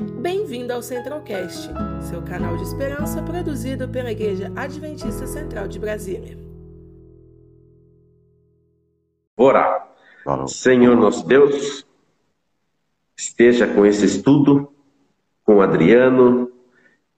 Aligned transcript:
Bem-vindo 0.00 0.72
ao 0.72 0.80
Centralcast, 0.80 1.68
seu 2.00 2.22
canal 2.22 2.56
de 2.56 2.62
esperança 2.62 3.22
produzido 3.22 3.86
pela 3.86 4.10
Igreja 4.10 4.50
Adventista 4.56 5.26
Central 5.26 5.68
de 5.68 5.78
Brasília. 5.78 6.38
Ora, 9.36 9.86
Senhor 10.46 10.96
nosso 10.96 11.26
Deus, 11.26 11.86
esteja 13.14 13.66
com 13.66 13.84
esse 13.84 14.06
estudo, 14.06 14.72
com 15.44 15.60
Adriano, 15.60 16.50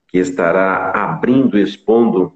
que 0.09 0.19
estará 0.19 0.91
abrindo 0.91 1.57
e 1.57 1.63
expondo 1.63 2.33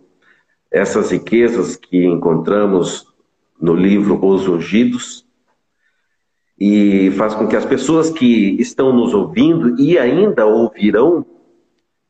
essas 0.70 1.10
riquezas 1.10 1.74
que 1.74 2.06
encontramos 2.06 3.12
no 3.60 3.74
livro 3.74 4.24
Os 4.24 4.46
Ungidos, 4.46 5.25
e 6.58 7.10
faz 7.12 7.34
com 7.34 7.46
que 7.46 7.56
as 7.56 7.66
pessoas 7.66 8.10
que 8.10 8.56
estão 8.60 8.92
nos 8.92 9.12
ouvindo 9.12 9.78
e 9.80 9.98
ainda 9.98 10.46
ouvirão, 10.46 11.24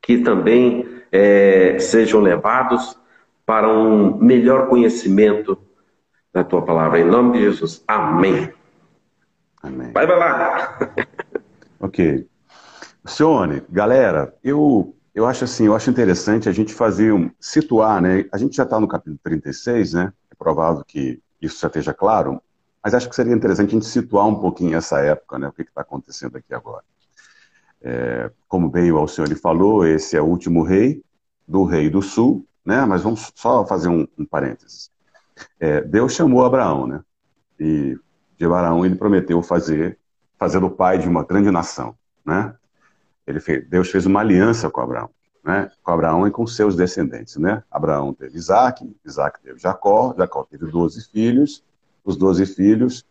que 0.01 0.19
também 0.19 0.85
é, 1.11 1.77
sejam 1.79 2.21
levados 2.21 2.97
para 3.45 3.67
um 3.67 4.17
melhor 4.17 4.67
conhecimento 4.67 5.57
da 6.33 6.43
tua 6.43 6.61
palavra. 6.61 6.99
Em 6.99 7.05
nome 7.05 7.37
de 7.37 7.43
Jesus. 7.43 7.83
Amém. 7.87 8.51
Amém. 9.61 9.91
Vai, 9.91 10.07
vai 10.07 10.17
lá. 10.17 10.77
ok. 11.79 12.27
Sione, 13.05 13.63
galera, 13.69 14.33
eu, 14.43 14.95
eu 15.15 15.25
acho 15.25 15.45
assim, 15.45 15.65
eu 15.65 15.75
acho 15.75 15.89
interessante 15.89 16.49
a 16.49 16.51
gente 16.51 16.73
fazer 16.73 17.13
um, 17.13 17.31
situar, 17.39 18.01
né? 18.01 18.25
A 18.31 18.37
gente 18.37 18.55
já 18.55 18.63
está 18.63 18.79
no 18.79 18.87
capítulo 18.87 19.19
36, 19.23 19.93
né? 19.93 20.13
É 20.29 20.35
provável 20.35 20.83
que 20.85 21.21
isso 21.41 21.59
já 21.59 21.67
esteja 21.67 21.93
claro, 21.93 22.41
mas 22.87 22.93
acho 22.93 23.09
que 23.09 23.15
seria 23.17 23.35
interessante 23.35 23.67
a 23.67 23.73
gente 23.73 23.85
situar 23.85 24.25
um 24.27 24.35
pouquinho 24.35 24.77
essa 24.77 25.01
época, 25.01 25.37
né? 25.37 25.49
O 25.49 25.51
que 25.51 25.61
está 25.61 25.81
acontecendo 25.81 26.37
aqui 26.37 26.53
agora. 26.53 26.85
É, 27.81 28.31
como 28.47 28.69
bem 28.69 28.89
o 28.93 28.97
Alcione 28.97 29.35
falou, 29.35 29.85
esse 29.85 30.15
é 30.15 30.21
o 30.21 30.25
último 30.25 30.63
rei 30.63 31.03
do 31.45 31.65
rei 31.65 31.89
do 31.89 32.01
sul, 32.01 32.47
né? 32.65 32.85
Mas 32.85 33.01
vamos 33.01 33.29
só 33.35 33.65
fazer 33.65 33.89
um, 33.89 34.07
um 34.17 34.25
parênteses. 34.25 34.89
É, 35.59 35.81
Deus 35.81 36.13
chamou 36.13 36.45
Abraão, 36.45 36.87
né? 36.87 37.01
E 37.59 37.99
de 38.37 38.45
Abraão 38.45 38.85
ele 38.85 38.95
prometeu 38.95 39.43
fazer, 39.43 39.99
fazer 40.39 40.63
o 40.63 40.69
pai 40.69 40.97
de 40.97 41.09
uma 41.09 41.25
grande 41.25 41.51
nação, 41.51 41.93
né? 42.25 42.55
Ele 43.27 43.41
fez, 43.41 43.67
Deus 43.67 43.91
fez 43.91 44.05
uma 44.05 44.21
aliança 44.21 44.69
com 44.69 44.79
Abraão, 44.79 45.09
né? 45.43 45.69
Com 45.83 45.91
Abraão 45.91 46.25
e 46.25 46.31
com 46.31 46.47
seus 46.47 46.73
descendentes, 46.73 47.35
né? 47.35 47.61
Abraão 47.69 48.13
teve 48.13 48.37
Isaac, 48.37 48.89
Isaac 49.03 49.41
teve 49.41 49.59
Jacó, 49.59 50.15
Jacó 50.17 50.45
teve 50.45 50.71
12 50.71 51.09
filhos, 51.09 51.67
os 52.07 52.15
doze 52.15 52.45
filhos 52.45 53.05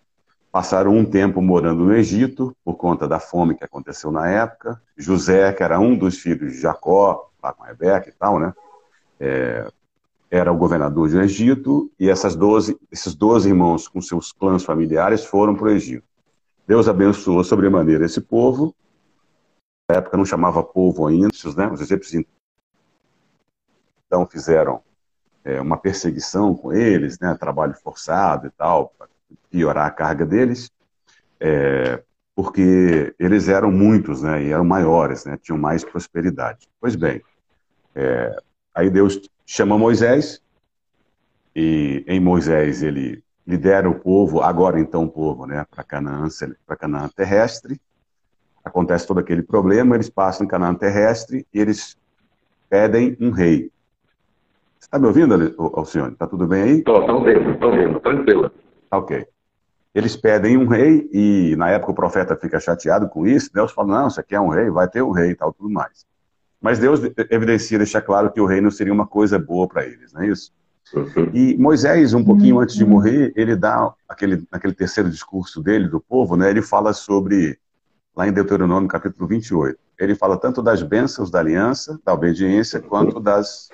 passaram 0.51 0.97
um 0.97 1.05
tempo 1.05 1.43
morando 1.43 1.85
no 1.85 1.95
Egito, 1.95 2.57
por 2.65 2.77
conta 2.77 3.07
da 3.07 3.21
fome 3.21 3.55
que 3.55 3.63
aconteceu 3.63 4.11
na 4.11 4.27
época. 4.27 4.81
José, 4.97 5.53
que 5.53 5.63
era 5.63 5.79
um 5.79 5.95
dos 5.95 6.19
filhos 6.19 6.53
de 6.53 6.61
Jacó, 6.61 7.31
lá 7.43 7.53
com 7.53 7.63
Rebeca 7.63 8.09
e 8.09 8.13
tal, 8.13 8.39
né? 8.39 8.55
É, 9.21 9.71
era 10.31 10.51
o 10.51 10.57
governador 10.57 11.11
do 11.11 11.21
Egito, 11.21 11.91
e 12.01 12.09
essas 12.09 12.35
12, 12.35 12.79
esses 12.91 13.15
doze 13.15 13.51
irmãos 13.51 13.87
com 13.87 14.01
seus 14.01 14.33
clãs 14.33 14.65
familiares 14.65 15.27
foram 15.27 15.55
para 15.55 15.67
o 15.67 15.71
Egito. 15.71 16.07
Deus 16.67 16.89
abençoou 16.89 17.45
sobremaneira 17.45 18.07
esse 18.07 18.21
povo. 18.23 18.75
Na 19.91 19.97
época 19.99 20.17
não 20.17 20.25
chamava 20.25 20.63
povo 20.65 21.07
ainda, 21.07 21.29
né? 21.55 21.71
os 21.71 21.81
egípcios 21.83 22.25
então 24.07 24.27
fizeram 24.27 24.81
é, 25.47 25.61
uma 25.61 25.77
perseguição 25.77 26.57
com 26.57 26.73
eles, 26.73 27.21
né, 27.21 27.35
trabalho 27.39 27.73
forçado 27.75 28.49
e 28.49 28.51
tal, 28.51 28.93
para 28.99 29.07
piorar 29.49 29.87
a 29.87 29.91
carga 29.93 30.27
deles, 30.27 30.69
é, 31.39 32.03
porque 32.35 33.15
eles 33.17 33.49
eram 33.49 33.71
muitos, 33.71 34.23
né, 34.23 34.43
e 34.43 34.51
eram 34.51 34.65
maiores, 34.65 35.25
né, 35.25 35.39
tinham 35.41 35.57
mais 35.57 35.85
prosperidade. 35.85 36.69
Pois 36.81 36.97
bem, 36.97 37.23
é, 37.95 38.37
aí 38.75 38.91
Deus 38.91 39.21
chama 39.47 39.79
Moisés, 39.79 40.43
e 41.55 42.05
em 42.09 42.19
Moisés 42.19 42.83
ele 42.83 43.23
lidera 43.47 43.89
o 43.89 44.01
povo, 44.01 44.43
agora 44.43 44.81
então 44.81 45.05
o 45.05 45.09
povo, 45.09 45.47
né, 45.47 45.65
para 45.71 45.85
Canaã, 45.85 46.27
para 46.67 46.77
Canaã 46.77 47.09
terrestre. 47.09 47.81
Acontece 48.65 49.07
todo 49.07 49.21
aquele 49.21 49.43
problema, 49.43 49.95
eles 49.95 50.11
passam 50.11 50.45
em 50.45 50.49
Canaã 50.49 50.75
terrestre 50.75 51.47
e 51.55 51.61
eles 51.61 51.97
pedem 52.69 53.17
um 53.21 53.31
rei. 53.31 53.71
Está 54.87 55.01
me 55.01 55.07
ouvindo, 55.09 55.55
Alcione? 55.75 56.13
Está 56.13 56.29
tudo 56.29 56.47
bem 56.47 56.63
aí? 56.63 56.79
Estou, 56.79 57.01
estou 57.01 57.17
ouvindo, 57.17 57.51
estou 57.51 57.71
ouvindo, 57.71 58.01
tranquila. 58.01 58.53
Ok. 58.93 59.27
Eles 59.93 60.15
pedem 60.15 60.57
um 60.57 60.67
rei 60.67 61.11
e 61.13 61.57
na 61.57 61.71
época 61.71 61.91
o 61.91 61.95
profeta 61.95 62.37
fica 62.37 62.61
chateado 62.61 63.09
com 63.09 63.27
isso. 63.27 63.51
Deus 63.53 63.73
fala, 63.73 64.03
não, 64.03 64.11
você 64.11 64.23
quer 64.23 64.39
um 64.39 64.49
rei, 64.49 64.71
vai 64.71 64.87
ter 64.87 65.03
um 65.03 65.11
rei 65.11 65.31
e 65.31 65.35
tal, 65.35 65.53
tudo 65.53 65.69
mais. 65.69 66.07
Mas 66.61 66.79
Deus 66.79 67.01
evidencia, 67.31 67.79
deixa 67.79 68.01
claro 68.01 68.31
que 68.31 68.41
o 68.41 68.47
reino 68.47 68.71
seria 68.71 68.93
uma 68.93 69.07
coisa 69.07 69.39
boa 69.39 69.67
para 69.67 69.85
eles, 69.85 70.13
não 70.13 70.23
é 70.23 70.29
isso? 70.29 70.53
Uhum. 70.95 71.31
E 71.35 71.57
Moisés, 71.59 72.15
um 72.15 72.25
pouquinho 72.25 72.61
antes 72.61 72.77
de 72.77 72.85
morrer, 72.85 73.33
ele 73.35 73.57
dá 73.57 73.93
aquele, 74.09 74.47
aquele 74.53 74.73
terceiro 74.73 75.11
discurso 75.11 75.61
dele, 75.61 75.89
do 75.89 76.01
povo, 76.01 76.37
né? 76.37 76.49
Ele 76.49 76.63
fala 76.63 76.93
sobre, 76.93 77.59
lá 78.17 78.29
em 78.29 78.33
Deuteronômio 78.33 78.89
capítulo 78.89 79.27
28, 79.27 79.77
ele 79.99 80.15
fala 80.15 80.37
tanto 80.37 80.63
das 80.63 80.83
bênçãos 80.83 81.29
da 81.31 81.41
aliança, 81.41 81.99
da 82.05 82.15
obediência, 82.15 82.81
quanto 82.81 83.19
das 83.19 83.69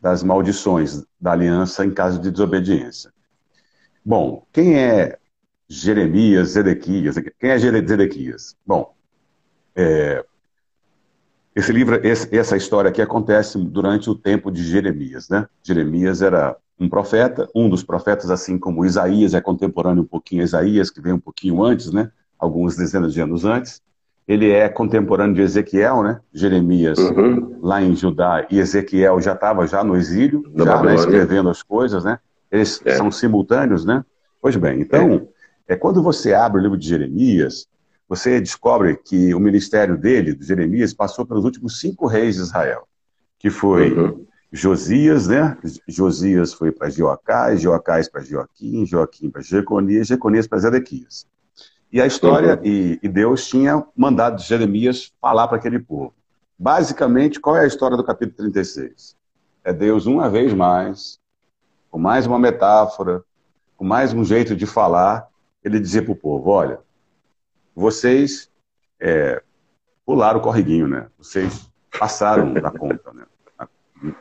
das 0.00 0.22
maldições 0.22 1.04
da 1.20 1.32
aliança 1.32 1.84
em 1.84 1.90
caso 1.90 2.20
de 2.20 2.30
desobediência. 2.30 3.12
Bom, 4.04 4.46
quem 4.52 4.78
é 4.78 5.18
Jeremias, 5.68 6.50
Zedequias? 6.50 7.16
Quem 7.38 7.50
é 7.50 7.58
Zedequias? 7.58 8.56
Bom, 8.64 8.94
é, 9.74 10.24
esse 11.54 11.72
livro, 11.72 12.06
esse, 12.06 12.34
essa 12.36 12.56
história 12.56 12.90
aqui 12.90 13.02
acontece 13.02 13.58
durante 13.58 14.08
o 14.08 14.14
tempo 14.14 14.50
de 14.50 14.62
Jeremias, 14.62 15.28
né? 15.28 15.48
Jeremias 15.62 16.22
era 16.22 16.56
um 16.78 16.88
profeta, 16.88 17.48
um 17.54 17.68
dos 17.68 17.82
profetas, 17.82 18.30
assim 18.30 18.58
como 18.58 18.84
Isaías 18.84 19.34
é 19.34 19.40
contemporâneo 19.40 20.02
um 20.02 20.06
pouquinho 20.06 20.42
a 20.42 20.44
Isaías, 20.44 20.90
que 20.90 21.00
veio 21.00 21.16
um 21.16 21.20
pouquinho 21.20 21.64
antes, 21.64 21.90
né? 21.90 22.12
Algumas 22.38 22.76
dezenas 22.76 23.12
de 23.12 23.20
anos 23.20 23.44
antes 23.44 23.82
ele 24.26 24.50
é 24.50 24.68
contemporâneo 24.68 25.34
de 25.34 25.42
Ezequiel, 25.42 26.02
né? 26.02 26.20
Jeremias 26.32 26.98
uhum. 26.98 27.58
lá 27.62 27.80
em 27.80 27.94
Judá 27.94 28.46
e 28.50 28.58
Ezequiel 28.58 29.20
já 29.20 29.34
estava 29.34 29.66
já 29.66 29.84
no 29.84 29.96
exílio, 29.96 30.42
já 30.56 30.82
né, 30.82 30.94
escrevendo 30.94 31.48
as 31.48 31.62
coisas, 31.62 32.04
né? 32.04 32.18
Eles 32.50 32.80
é. 32.84 32.96
são 32.96 33.10
simultâneos, 33.10 33.84
né? 33.84 34.04
Pois 34.42 34.56
bem, 34.56 34.80
então, 34.80 35.28
é. 35.68 35.74
é. 35.74 35.76
quando 35.76 36.02
você 36.02 36.34
abre 36.34 36.60
o 36.60 36.62
livro 36.62 36.76
de 36.76 36.88
Jeremias, 36.88 37.68
você 38.08 38.40
descobre 38.40 38.96
que 38.96 39.32
o 39.34 39.40
ministério 39.40 39.96
dele, 39.96 40.34
de 40.34 40.44
Jeremias, 40.44 40.92
passou 40.92 41.24
pelos 41.24 41.44
últimos 41.44 41.80
cinco 41.80 42.06
reis 42.06 42.36
de 42.36 42.42
Israel, 42.42 42.86
que 43.38 43.50
foi 43.50 43.92
uhum. 43.92 44.26
Josias, 44.52 45.28
né? 45.28 45.56
Josias 45.86 46.52
foi 46.52 46.72
para 46.72 46.88
Joacás, 46.90 47.60
Joacás 47.60 48.08
para 48.08 48.22
Joaquim, 48.22 48.86
Joaquim 48.86 49.30
para 49.30 49.42
Jeconias, 49.42 50.08
Jeconias 50.08 50.46
para 50.46 50.58
Zedequias. 50.58 51.26
E 51.92 52.00
a 52.00 52.06
história, 52.06 52.56
uhum. 52.56 52.64
e, 52.64 52.98
e, 53.02 53.08
Deus 53.08 53.46
tinha 53.46 53.84
mandado 53.96 54.42
Jeremias 54.42 55.12
falar 55.20 55.46
para 55.48 55.56
aquele 55.56 55.78
povo. 55.78 56.12
Basicamente, 56.58 57.38
qual 57.38 57.56
é 57.56 57.60
a 57.60 57.66
história 57.66 57.96
do 57.96 58.04
capítulo 58.04 58.36
36? 58.36 59.16
É 59.62 59.72
Deus, 59.72 60.06
uma 60.06 60.28
vez 60.28 60.52
mais, 60.52 61.18
com 61.90 61.98
mais 61.98 62.26
uma 62.26 62.38
metáfora, 62.38 63.22
com 63.76 63.84
mais 63.84 64.12
um 64.12 64.24
jeito 64.24 64.56
de 64.56 64.66
falar, 64.66 65.28
ele 65.62 65.78
dizia 65.78 66.02
para 66.02 66.12
o 66.12 66.16
povo: 66.16 66.50
olha, 66.50 66.80
vocês 67.74 68.50
é, 69.00 69.42
pularam 70.04 70.38
o 70.38 70.42
corriguinho, 70.42 70.88
né? 70.88 71.08
Vocês 71.18 71.70
passaram 71.98 72.54
da 72.54 72.70
conta, 72.70 73.12
né? 73.12 73.24
A, 73.58 73.68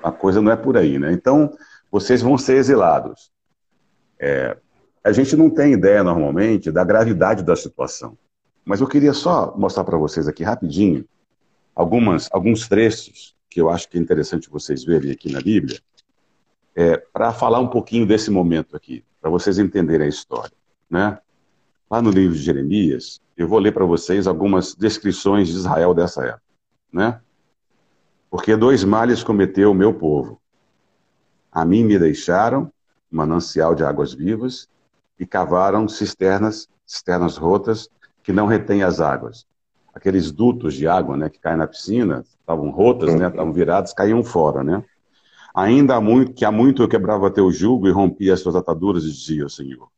a, 0.03 0.11
coisa 0.11 0.41
não 0.41 0.51
é 0.51 0.55
por 0.55 0.77
aí, 0.77 0.97
né? 0.99 1.11
Então, 1.13 1.55
vocês 1.91 2.21
vão 2.21 2.37
ser 2.37 2.57
exilados. 2.57 3.31
É, 4.19 4.57
a 5.05 5.11
gente 5.11 5.35
não 5.35 5.51
tem 5.51 5.73
ideia 5.73 6.03
normalmente 6.03 6.71
da 6.71 6.83
gravidade 6.83 7.43
da 7.43 7.55
situação. 7.55 8.17
Mas 8.65 8.81
eu 8.81 8.87
queria 8.87 9.13
só 9.13 9.55
mostrar 9.55 9.83
para 9.83 9.99
vocês 9.99 10.27
aqui 10.27 10.43
rapidinho 10.43 11.05
algumas, 11.75 12.27
alguns 12.31 12.67
trechos 12.67 13.35
que 13.47 13.61
eu 13.61 13.69
acho 13.69 13.87
que 13.87 13.99
é 13.99 14.01
interessante 14.01 14.49
vocês 14.49 14.83
verem 14.83 15.11
aqui 15.11 15.31
na 15.31 15.39
Bíblia, 15.39 15.79
é, 16.75 16.97
para 16.97 17.31
falar 17.31 17.59
um 17.59 17.67
pouquinho 17.67 18.07
desse 18.07 18.31
momento 18.31 18.75
aqui, 18.75 19.05
para 19.21 19.29
vocês 19.29 19.59
entenderem 19.59 20.07
a 20.07 20.09
história. 20.09 20.51
Né? 20.89 21.19
Lá 21.89 22.01
no 22.01 22.09
livro 22.09 22.35
de 22.35 22.41
Jeremias, 22.41 23.21
eu 23.37 23.47
vou 23.47 23.59
ler 23.59 23.73
para 23.73 23.85
vocês 23.85 24.25
algumas 24.25 24.73
descrições 24.73 25.49
de 25.49 25.53
Israel 25.53 25.93
dessa 25.93 26.25
época. 26.25 26.41
Né? 26.91 27.21
Porque 28.27 28.55
dois 28.55 28.83
males 28.83 29.23
cometeu 29.23 29.69
o 29.69 29.75
meu 29.75 29.93
povo. 29.93 30.41
A 31.51 31.63
mim 31.63 31.83
me 31.83 31.99
deixaram, 31.99 32.73
manancial 33.09 33.75
de 33.75 33.83
águas 33.83 34.11
vivas, 34.11 34.67
e 35.19 35.25
cavaram 35.25 35.87
cisternas, 35.87 36.67
cisternas 36.85 37.37
rotas, 37.37 37.89
que 38.23 38.33
não 38.33 38.47
retêm 38.47 38.83
as 38.83 38.99
águas. 38.99 39.45
Aqueles 39.93 40.31
dutos 40.31 40.73
de 40.73 40.87
água 40.87 41.15
né, 41.15 41.29
que 41.29 41.39
caem 41.39 41.57
na 41.57 41.67
piscina, 41.67 42.23
estavam 42.39 42.69
rotas, 42.69 43.13
né, 43.15 43.27
estavam 43.27 43.53
viradas, 43.53 43.93
caíam 43.93 44.23
fora. 44.23 44.63
Né? 44.63 44.83
Ainda 45.53 45.95
há 45.95 46.01
muito, 46.01 46.33
que 46.33 46.43
há 46.43 46.51
muito 46.51 46.83
eu 46.83 46.89
quebrava 46.89 47.31
teu 47.31 47.51
jugo 47.51 47.87
e 47.87 47.91
rompia 47.91 48.33
as 48.33 48.41
tuas 48.41 48.55
ataduras, 48.55 49.03
dizia 49.03 49.45
o 49.45 49.49
Senhor. 49.49 49.89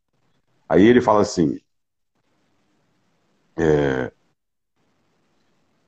Aí 0.68 0.86
ele 0.86 1.00
fala 1.00 1.22
assim, 1.22 1.58
é, 3.56 4.12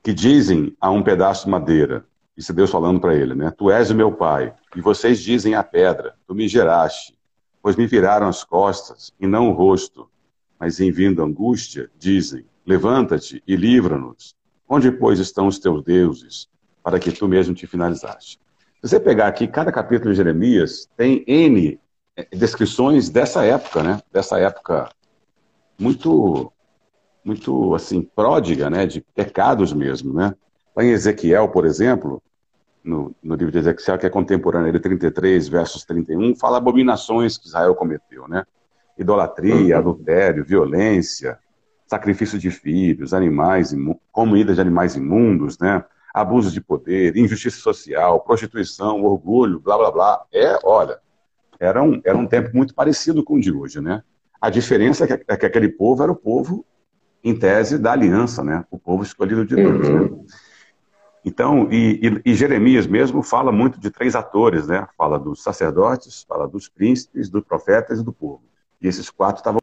que 0.03 0.13
dizem 0.13 0.75
a 0.81 0.89
um 0.89 1.03
pedaço 1.03 1.45
de 1.45 1.51
madeira, 1.51 2.05
isso 2.35 2.51
é 2.51 2.55
Deus 2.55 2.71
falando 2.71 2.99
para 2.99 3.15
ele, 3.15 3.35
né? 3.35 3.51
Tu 3.51 3.69
és 3.69 3.91
o 3.91 3.95
meu 3.95 4.11
pai, 4.11 4.53
e 4.75 4.81
vocês 4.81 5.21
dizem 5.21 5.53
à 5.53 5.63
pedra, 5.63 6.15
tu 6.27 6.33
me 6.33 6.47
geraste, 6.47 7.15
pois 7.61 7.75
me 7.75 7.85
viraram 7.85 8.27
as 8.27 8.43
costas 8.43 9.13
e 9.19 9.27
não 9.27 9.49
o 9.49 9.53
rosto, 9.53 10.09
mas 10.59 10.79
em 10.79 10.91
vindo 10.91 11.23
angústia, 11.23 11.89
dizem, 11.97 12.45
levanta-te 12.65 13.41
e 13.47 13.55
livra-nos. 13.55 14.35
Onde, 14.67 14.91
pois, 14.91 15.19
estão 15.19 15.47
os 15.47 15.59
teus 15.59 15.83
deuses, 15.83 16.47
para 16.83 16.99
que 16.99 17.11
tu 17.11 17.27
mesmo 17.27 17.53
te 17.53 17.67
finalizaste? 17.67 18.39
Se 18.81 18.89
você 18.89 18.99
pegar 18.99 19.27
aqui, 19.27 19.47
cada 19.47 19.71
capítulo 19.71 20.11
de 20.11 20.17
Jeremias 20.17 20.89
tem 20.97 21.23
N 21.27 21.79
eh, 22.15 22.27
descrições 22.31 23.09
dessa 23.09 23.43
época, 23.43 23.83
né? 23.83 24.01
Dessa 24.11 24.39
época 24.39 24.89
muito, 25.77 26.51
muito, 27.23 27.75
assim, 27.75 28.01
pródiga, 28.01 28.69
né? 28.69 28.85
De 28.85 29.01
pecados 29.01 29.73
mesmo, 29.73 30.13
né? 30.13 30.33
Lá 30.75 30.83
em 30.83 30.89
Ezequiel, 30.89 31.49
por 31.49 31.65
exemplo, 31.65 32.23
no, 32.83 33.15
no, 33.21 33.35
livro 33.35 33.51
de 33.51 33.59
Ezequiel, 33.59 33.97
que 33.97 34.05
é 34.05 34.09
contemporâneo, 34.09 34.69
ele 34.69 34.79
33, 34.79 35.47
versos 35.47 35.85
31, 35.85 36.35
fala 36.35 36.57
abominações 36.57 37.37
que 37.37 37.47
Israel 37.47 37.75
cometeu, 37.75 38.27
né? 38.27 38.43
Idolatria, 38.97 39.75
uhum. 39.75 39.79
adultério, 39.79 40.45
violência, 40.45 41.39
sacrifício 41.87 42.39
de 42.39 42.49
filhos, 42.49 43.13
animais, 43.13 43.75
comida 44.11 44.53
de 44.53 44.61
animais 44.61 44.95
imundos, 44.95 45.59
né? 45.59 45.83
Abuso 46.13 46.51
de 46.51 46.59
poder, 46.59 47.15
injustiça 47.15 47.57
social, 47.57 48.19
prostituição, 48.21 49.03
orgulho, 49.03 49.59
blá, 49.59 49.77
blá, 49.77 49.91
blá. 49.91 50.25
É, 50.33 50.57
olha, 50.63 50.99
era 51.59 51.81
um, 51.81 52.01
era 52.03 52.17
um 52.17 52.27
tempo 52.27 52.49
muito 52.53 52.73
parecido 52.73 53.23
com 53.23 53.35
o 53.35 53.39
de 53.39 53.51
hoje, 53.51 53.79
né? 53.79 54.03
A 54.41 54.49
diferença 54.49 55.03
é 55.03 55.07
que, 55.07 55.23
é 55.27 55.37
que 55.37 55.45
aquele 55.45 55.69
povo 55.69 56.01
era 56.01 56.11
o 56.11 56.15
povo, 56.15 56.65
em 57.23 57.37
tese, 57.37 57.77
da 57.77 57.91
aliança, 57.91 58.43
né? 58.43 58.65
O 58.71 58.79
povo 58.79 59.03
escolhido 59.03 59.45
de 59.45 59.55
Deus, 59.55 59.87
né? 59.87 59.95
uhum. 59.95 60.17
né? 60.17 60.25
Então, 61.23 61.71
e, 61.71 61.99
e, 62.25 62.31
e, 62.31 62.33
Jeremias 62.33 62.87
mesmo 62.87 63.21
fala 63.21 63.51
muito 63.51 63.79
de 63.79 63.91
três 63.91 64.15
atores, 64.15 64.67
né? 64.67 64.87
Fala 64.97 65.19
dos 65.19 65.43
sacerdotes, 65.43 66.23
fala 66.23 66.47
dos 66.47 66.67
príncipes, 66.67 67.29
dos 67.29 67.43
profetas 67.43 67.99
e 67.99 68.03
do 68.03 68.11
povo. 68.11 68.43
E 68.81 68.87
esses 68.87 69.09
quatro 69.09 69.37
estavam 69.37 69.61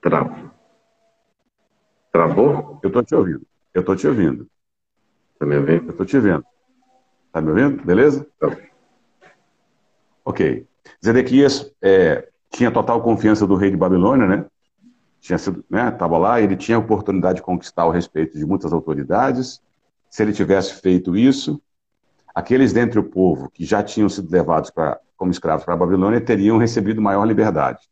Travo. 0.00 0.50
Travou? 2.10 2.80
Eu 2.82 2.88
estou 2.88 3.04
te 3.04 3.14
ouvindo. 3.14 3.46
Eu 3.72 3.80
estou 3.80 3.94
te 3.94 4.08
ouvindo. 4.08 4.48
Está 5.34 5.46
me 5.46 5.56
ouvindo? 5.56 5.84
Eu 5.84 5.90
estou 5.90 6.04
te 6.04 6.18
vendo. 6.18 6.44
Está 7.26 7.40
me 7.40 7.50
ouvindo? 7.50 7.84
Beleza? 7.84 8.26
Tá. 8.40 8.48
Ok. 10.24 10.66
Zedequias 11.04 11.70
é, 11.80 12.28
tinha 12.50 12.70
total 12.70 13.02
confiança 13.02 13.46
do 13.46 13.54
rei 13.54 13.70
de 13.70 13.76
Babilônia, 13.76 14.26
né? 14.26 14.44
Tinha 15.20 15.38
sido, 15.38 15.64
né? 15.70 15.88
Estava 15.88 16.18
lá, 16.18 16.40
ele 16.40 16.56
tinha 16.56 16.76
a 16.76 16.80
oportunidade 16.80 17.36
de 17.36 17.42
conquistar 17.42 17.86
o 17.86 17.90
respeito 17.90 18.36
de 18.36 18.44
muitas 18.44 18.72
autoridades. 18.72 19.60
Se 20.10 20.22
ele 20.22 20.32
tivesse 20.32 20.74
feito 20.74 21.16
isso, 21.16 21.60
aqueles 22.34 22.72
dentre 22.72 22.98
o 22.98 23.04
povo 23.04 23.50
que 23.50 23.64
já 23.64 23.82
tinham 23.82 24.08
sido 24.08 24.30
levados 24.30 24.70
pra, 24.70 24.98
como 25.16 25.30
escravos 25.30 25.64
para 25.64 25.74
a 25.74 25.76
Babilônia 25.76 26.20
teriam 26.20 26.58
recebido 26.58 27.00
maior 27.00 27.24
liberdade. 27.24 27.88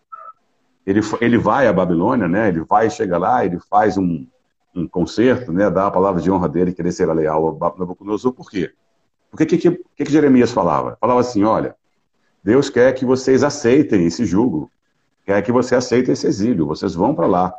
Ele, 0.86 1.00
ele 1.20 1.38
vai 1.38 1.66
à 1.66 1.72
Babilônia, 1.72 2.26
né? 2.28 2.48
Ele 2.48 2.60
vai, 2.60 2.90
chega 2.90 3.16
lá, 3.16 3.44
ele 3.44 3.58
faz 3.70 3.96
um, 3.96 4.26
um 4.74 4.86
concerto, 4.86 5.52
né? 5.52 5.70
Dá 5.70 5.86
a 5.86 5.90
palavra 5.90 6.20
de 6.20 6.30
honra 6.30 6.48
dele, 6.48 6.72
querer 6.72 6.92
ser 6.92 7.12
leal 7.12 7.58
a 7.62 7.78
Nabucodonosor. 7.78 8.32
Por 8.32 8.50
quê? 8.50 8.72
Porque 9.30 9.44
o 9.44 9.46
que, 9.46 9.58
que, 9.58 9.70
que, 9.70 10.04
que 10.04 10.12
Jeremias 10.12 10.50
falava? 10.50 10.96
Falava 11.00 11.20
assim, 11.20 11.44
olha, 11.44 11.76
Deus 12.42 12.70
quer 12.70 12.92
que 12.94 13.04
vocês 13.04 13.42
aceitem 13.42 14.06
esse 14.06 14.24
jugo, 14.24 14.70
quer 15.24 15.42
que 15.42 15.52
você 15.52 15.74
aceite 15.74 16.10
esse 16.10 16.26
exílio, 16.26 16.66
vocês 16.66 16.94
vão 16.94 17.14
para 17.14 17.26
lá. 17.26 17.54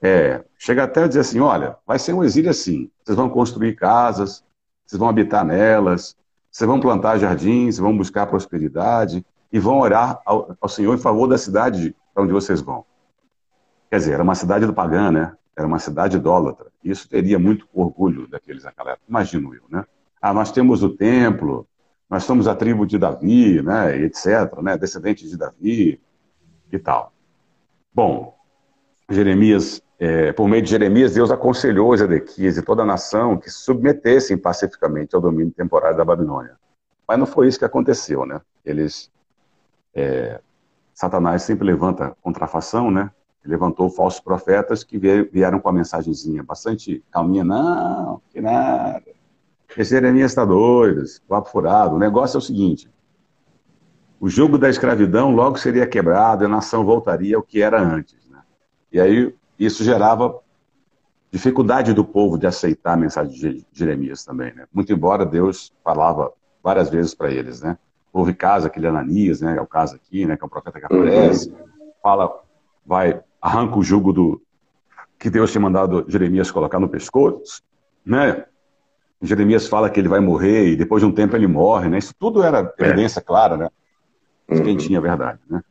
É, 0.00 0.44
chega 0.58 0.84
até 0.84 1.04
a 1.04 1.08
dizer 1.08 1.20
assim, 1.20 1.40
olha, 1.40 1.76
vai 1.86 1.98
ser 1.98 2.12
um 2.12 2.24
exílio 2.24 2.50
assim, 2.50 2.90
vocês 3.04 3.16
vão 3.16 3.28
construir 3.28 3.74
casas, 3.74 4.44
vocês 4.84 4.98
vão 4.98 5.08
habitar 5.08 5.44
nelas, 5.44 6.16
vocês 6.50 6.68
vão 6.68 6.80
plantar 6.80 7.18
jardins, 7.18 7.78
vão 7.78 7.96
buscar 7.96 8.26
prosperidade 8.26 9.24
e 9.52 9.58
vão 9.58 9.80
orar 9.80 10.20
ao, 10.24 10.56
ao 10.60 10.68
Senhor 10.68 10.94
em 10.94 10.98
favor 10.98 11.26
da 11.26 11.38
cidade 11.38 11.94
para 12.12 12.22
onde 12.22 12.32
vocês 12.32 12.60
vão. 12.60 12.84
Quer 13.90 13.98
dizer, 13.98 14.12
era 14.14 14.22
uma 14.22 14.34
cidade 14.34 14.66
do 14.66 14.72
pagã, 14.72 15.10
né? 15.10 15.36
Era 15.56 15.66
uma 15.66 15.78
cidade 15.78 16.16
idólatra. 16.16 16.66
Isso 16.82 17.08
teria 17.08 17.38
muito 17.38 17.66
orgulho 17.72 18.26
daqueles 18.26 18.64
naquela 18.64 18.92
época, 18.92 19.04
imagino 19.08 19.54
eu, 19.54 19.62
né? 19.68 19.84
Ah, 20.20 20.32
nós 20.32 20.50
temos 20.52 20.82
o 20.82 20.90
templo, 20.90 21.66
nós 22.12 22.24
somos 22.24 22.46
a 22.46 22.54
tribo 22.54 22.86
de 22.86 22.98
Davi, 22.98 23.62
né, 23.62 23.96
etc., 23.96 24.60
né, 24.60 24.76
descendentes 24.76 25.30
de 25.30 25.38
Davi 25.38 25.98
e 26.70 26.78
tal. 26.78 27.10
Bom, 27.94 28.36
Jeremias, 29.08 29.80
é, 29.98 30.30
por 30.30 30.46
meio 30.46 30.62
de 30.62 30.68
Jeremias, 30.68 31.14
Deus 31.14 31.30
aconselhou 31.30 31.94
Ezequias 31.94 32.58
e 32.58 32.62
toda 32.62 32.82
a 32.82 32.84
nação 32.84 33.38
que 33.38 33.48
se 33.48 33.60
submetessem 33.60 34.36
pacificamente 34.36 35.14
ao 35.14 35.22
domínio 35.22 35.54
temporário 35.54 35.96
da 35.96 36.04
Babilônia. 36.04 36.58
Mas 37.08 37.18
não 37.18 37.24
foi 37.24 37.48
isso 37.48 37.58
que 37.58 37.64
aconteceu, 37.64 38.26
né? 38.26 38.42
Eles, 38.62 39.10
é, 39.94 40.38
Satanás 40.92 41.44
sempre 41.44 41.66
levanta 41.66 42.14
contrafação, 42.20 42.90
né? 42.90 43.10
levantou 43.42 43.88
falsos 43.88 44.20
profetas 44.20 44.84
que 44.84 44.98
vieram 44.98 45.58
com 45.58 45.68
a 45.70 45.72
mensagenzinha 45.72 46.42
bastante 46.42 47.02
calminha, 47.10 47.42
não, 47.42 48.20
que 48.30 48.38
nada, 48.38 49.02
esse 49.76 49.90
Jeremias 49.90 50.30
está 50.30 50.44
doido, 50.44 51.02
papo 51.28 51.48
furado. 51.48 51.96
O 51.96 51.98
negócio 51.98 52.36
é 52.36 52.38
o 52.38 52.42
seguinte: 52.42 52.90
o 54.20 54.28
jugo 54.28 54.58
da 54.58 54.68
escravidão 54.68 55.34
logo 55.34 55.58
seria 55.58 55.86
quebrado 55.86 56.44
e 56.44 56.46
a 56.46 56.48
nação 56.48 56.84
voltaria 56.84 57.36
ao 57.36 57.42
que 57.42 57.60
era 57.60 57.80
antes. 57.80 58.26
Né? 58.28 58.38
E 58.92 59.00
aí 59.00 59.34
isso 59.58 59.82
gerava 59.82 60.38
dificuldade 61.30 61.92
do 61.92 62.04
povo 62.04 62.38
de 62.38 62.46
aceitar 62.46 62.92
a 62.92 62.96
mensagem 62.96 63.32
de 63.32 63.66
Jeremias 63.72 64.24
também. 64.24 64.54
Né? 64.54 64.66
Muito 64.72 64.92
embora 64.92 65.24
Deus 65.24 65.72
falava 65.82 66.32
várias 66.62 66.90
vezes 66.90 67.14
para 67.14 67.30
eles. 67.30 67.62
Né? 67.62 67.78
Houve 68.12 68.34
caso, 68.34 68.66
aquele 68.66 68.86
Ananias, 68.86 69.40
né? 69.40 69.56
é 69.56 69.60
o 69.60 69.66
caso 69.66 69.96
aqui, 69.96 70.26
né? 70.26 70.36
que 70.36 70.44
é 70.44 70.46
o 70.46 70.50
profeta 70.50 70.78
que 70.78 70.86
aparece, 70.86 71.48
uhum. 71.48 71.90
fala, 72.02 72.42
vai, 72.84 73.20
arranca 73.40 73.78
o 73.78 73.82
jugo 73.82 74.12
do, 74.12 74.42
que 75.22 75.30
Deus 75.30 75.52
tinha 75.52 75.62
mandado 75.62 76.04
Jeremias 76.08 76.50
colocar 76.50 76.80
no 76.80 76.88
pescoço, 76.88 77.62
né? 78.04 78.44
Jeremias 79.22 79.68
fala 79.68 79.88
que 79.88 80.00
ele 80.00 80.08
vai 80.08 80.20
morrer 80.20 80.68
e 80.68 80.76
depois 80.76 81.00
de 81.00 81.06
um 81.06 81.12
tempo 81.12 81.36
ele 81.36 81.46
morre, 81.46 81.88
né? 81.88 81.98
Isso 81.98 82.14
tudo 82.18 82.42
era 82.42 82.74
é. 82.78 82.84
evidência 82.84 83.20
é. 83.20 83.22
clara, 83.22 83.56
né? 83.56 83.68
Uhum. 84.50 84.62
Quem 84.62 84.76
tinha 84.76 84.98
a 84.98 85.02
verdade, 85.02 85.38
né? 85.48 85.62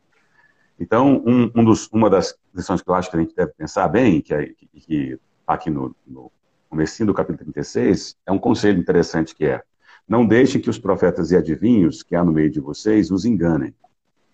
Então, 0.80 1.22
um, 1.26 1.50
um 1.54 1.64
dos, 1.64 1.88
uma 1.92 2.08
das 2.08 2.34
lições 2.54 2.82
que 2.82 2.90
eu 2.90 2.94
acho 2.94 3.10
que 3.10 3.16
a 3.16 3.20
gente 3.20 3.36
deve 3.36 3.52
pensar 3.52 3.86
bem, 3.88 4.20
que, 4.20 4.34
é, 4.34 4.46
que, 4.46 4.66
que 4.74 5.18
tá 5.46 5.54
aqui 5.54 5.70
no, 5.70 5.94
no 6.06 6.32
comecinho 6.68 7.08
do 7.08 7.14
capítulo 7.14 7.52
36, 7.52 8.16
é 8.26 8.32
um 8.32 8.38
conselho 8.38 8.80
interessante 8.80 9.34
que 9.34 9.44
é, 9.44 9.62
não 10.08 10.26
deixem 10.26 10.60
que 10.60 10.70
os 10.70 10.78
profetas 10.78 11.30
e 11.30 11.36
adivinhos 11.36 12.02
que 12.02 12.16
há 12.16 12.24
no 12.24 12.32
meio 12.32 12.50
de 12.50 12.58
vocês 12.58 13.10
os 13.10 13.24
enganem. 13.24 13.74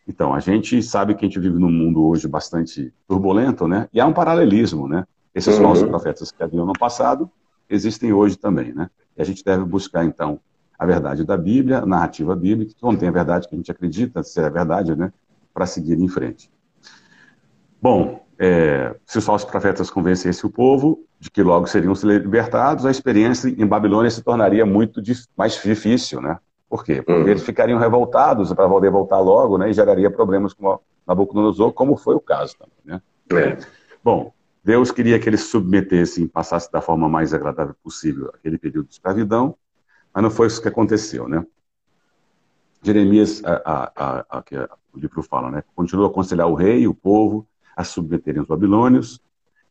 Então, 0.07 0.33
a 0.33 0.41
gente 0.41 0.83
sabe 0.83 1.15
que 1.15 1.27
a 1.27 1.29
gente 1.29 1.39
vive 1.39 1.59
num 1.59 1.71
mundo 1.71 2.03
hoje 2.07 2.27
bastante 2.27 2.95
turbulento, 3.07 3.69
né? 3.69 3.89
E 3.93 4.01
há 4.01 4.07
um 4.07 4.13
paralelismo, 4.15 4.89
né? 4.89 5.05
Esses 5.35 5.57
uhum. 5.57 5.65
falsos 5.65 5.89
profetas 5.89 6.33
que 6.33 6.43
haviam 6.43 6.65
no 6.65 6.73
passado 6.73 7.31
existem 7.69 8.13
hoje 8.13 8.37
também, 8.37 8.73
né? 8.73 8.91
E 9.17 9.23
a 9.23 9.25
gente 9.25 9.45
deve 9.45 9.65
buscar, 9.65 10.05
então, 10.05 10.41
a 10.79 10.87
verdade 10.87 11.25
da 11.25 11.37
Bíblia, 11.37 11.79
a 11.79 11.87
narrativa 11.87 12.37
bíblica, 12.37 12.73
que 12.75 12.81
contém 12.81 13.09
a 13.09 13.13
verdade 13.13 13.49
que 13.49 13.55
a 13.55 13.59
gente 13.59 13.71
acredita 13.71 14.23
ser 14.23 14.45
a 14.45 14.49
verdade, 14.49 14.95
né? 14.95 15.13
Para 15.53 15.67
seguir 15.67 15.99
em 15.99 16.09
frente. 16.09 16.51
Bom, 17.83 18.25
é, 18.39 18.95
se 19.05 19.19
os 19.19 19.25
falsos 19.25 19.49
profetas 19.49 19.91
convencessem 19.91 20.49
o 20.49 20.53
povo 20.53 21.05
de 21.19 21.31
que 21.31 21.43
logo 21.43 21.67
seriam 21.67 21.93
libertados, 22.05 22.87
a 22.87 22.91
experiência 22.91 23.49
em 23.49 23.67
Babilônia 23.67 24.11
se 24.11 24.23
tornaria 24.23 24.65
muito 24.65 25.03
mais 25.37 25.61
difícil, 25.61 26.21
né? 26.21 26.39
Por 26.69 26.85
quê? 26.85 27.03
Porque 27.03 27.23
uhum. 27.23 27.29
eles 27.29 27.43
ficariam 27.43 27.79
revoltados 27.79 28.53
para 28.53 28.69
poder 28.69 28.91
voltar 28.91 29.19
logo, 29.19 29.59
né? 29.59 29.71
E 29.71 29.73
geraria 29.73 30.11
problemas 30.11 30.53
com 30.53 30.79
Nabucodonosor, 31.07 31.73
como 31.73 31.97
foi 31.97 32.15
o 32.15 32.21
caso 32.21 32.55
também, 32.59 32.79
né? 32.85 33.03
É. 33.33 33.59
Bom, 34.05 34.33
Deus 34.69 34.91
queria 34.91 35.19
que 35.19 35.27
eles 35.27 35.41
se 35.41 35.47
submetessem 35.49 36.25
e 36.25 36.29
passassem 36.29 36.71
da 36.71 36.83
forma 36.83 37.09
mais 37.09 37.33
agradável 37.33 37.75
possível 37.83 38.31
aquele 38.35 38.59
período 38.59 38.89
de 38.89 38.93
escravidão, 38.93 39.57
mas 40.13 40.23
não 40.23 40.31
foi 40.31 40.47
isso 40.47 40.61
que 40.61 40.69
aconteceu, 40.69 41.27
né? 41.27 41.43
Jeremias, 42.83 43.43
a, 43.47 43.91
a, 43.97 44.27
a 44.29 44.69
o 44.93 44.99
livro 44.99 45.23
fala, 45.23 45.51
né? 45.51 45.65
Continuou 45.75 46.07
a 46.07 46.11
aconselhar 46.11 46.47
o 46.49 46.55
rei 46.55 46.83
e 46.83 46.87
o 46.87 46.93
povo 46.93 47.49
a 47.75 47.83
submeterem 47.83 48.43
os 48.43 48.47
babilônios, 48.47 49.19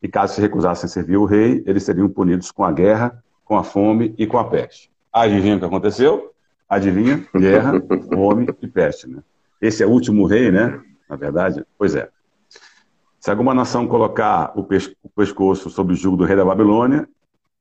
e 0.02 0.08
caso 0.08 0.34
se 0.34 0.40
recusassem 0.40 0.86
a 0.86 0.90
servir 0.90 1.16
o 1.16 1.26
rei, 1.26 1.62
eles 1.64 1.84
seriam 1.84 2.08
punidos 2.08 2.50
com 2.50 2.64
a 2.64 2.72
guerra, 2.72 3.22
com 3.44 3.56
a 3.56 3.62
fome 3.62 4.16
e 4.18 4.26
com 4.26 4.36
a 4.36 4.50
peste. 4.50 4.90
Adivinha 5.12 5.54
o 5.54 5.58
que 5.60 5.64
aconteceu? 5.64 6.32
Adivinha? 6.68 7.24
Guerra, 7.36 7.74
fome 8.12 8.48
e 8.60 8.66
peste, 8.66 9.08
né? 9.08 9.22
Esse 9.62 9.80
é 9.80 9.86
o 9.86 9.90
último 9.90 10.26
rei, 10.26 10.50
né? 10.50 10.82
Na 11.08 11.14
verdade, 11.14 11.64
pois 11.78 11.94
é. 11.94 12.10
Se 13.28 13.30
alguma 13.30 13.52
nação 13.52 13.86
colocar 13.86 14.54
o, 14.56 14.64
pescoço 15.14 15.68
sob 15.68 15.92
o 15.92 15.94
jugo 15.94 16.16
do 16.16 16.24
rei 16.24 16.34
da 16.34 16.46
Babilônia, 16.46 17.06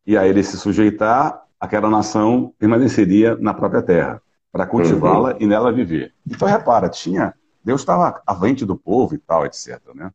e 0.05 0.17
a 0.17 0.25
ele 0.25 0.41
se 0.41 0.55
sujeitar, 0.55 1.43
aquela 1.59 1.89
nação 1.89 2.53
permaneceria 2.57 3.35
na 3.35 3.53
própria 3.53 3.81
terra, 3.81 4.21
para 4.49 4.65
cultivá-la 4.65 5.33
uhum. 5.33 5.37
e 5.41 5.45
nela 5.45 5.69
viver. 5.69 6.13
Então, 6.25 6.47
repara, 6.47 6.87
tinha. 6.87 7.33
Deus 7.61 7.81
estava 7.81 8.21
à 8.25 8.33
frente 8.33 8.65
do 8.65 8.77
povo 8.77 9.13
e 9.13 9.17
tal, 9.17 9.45
etc. 9.45 9.77
Né? 9.93 10.09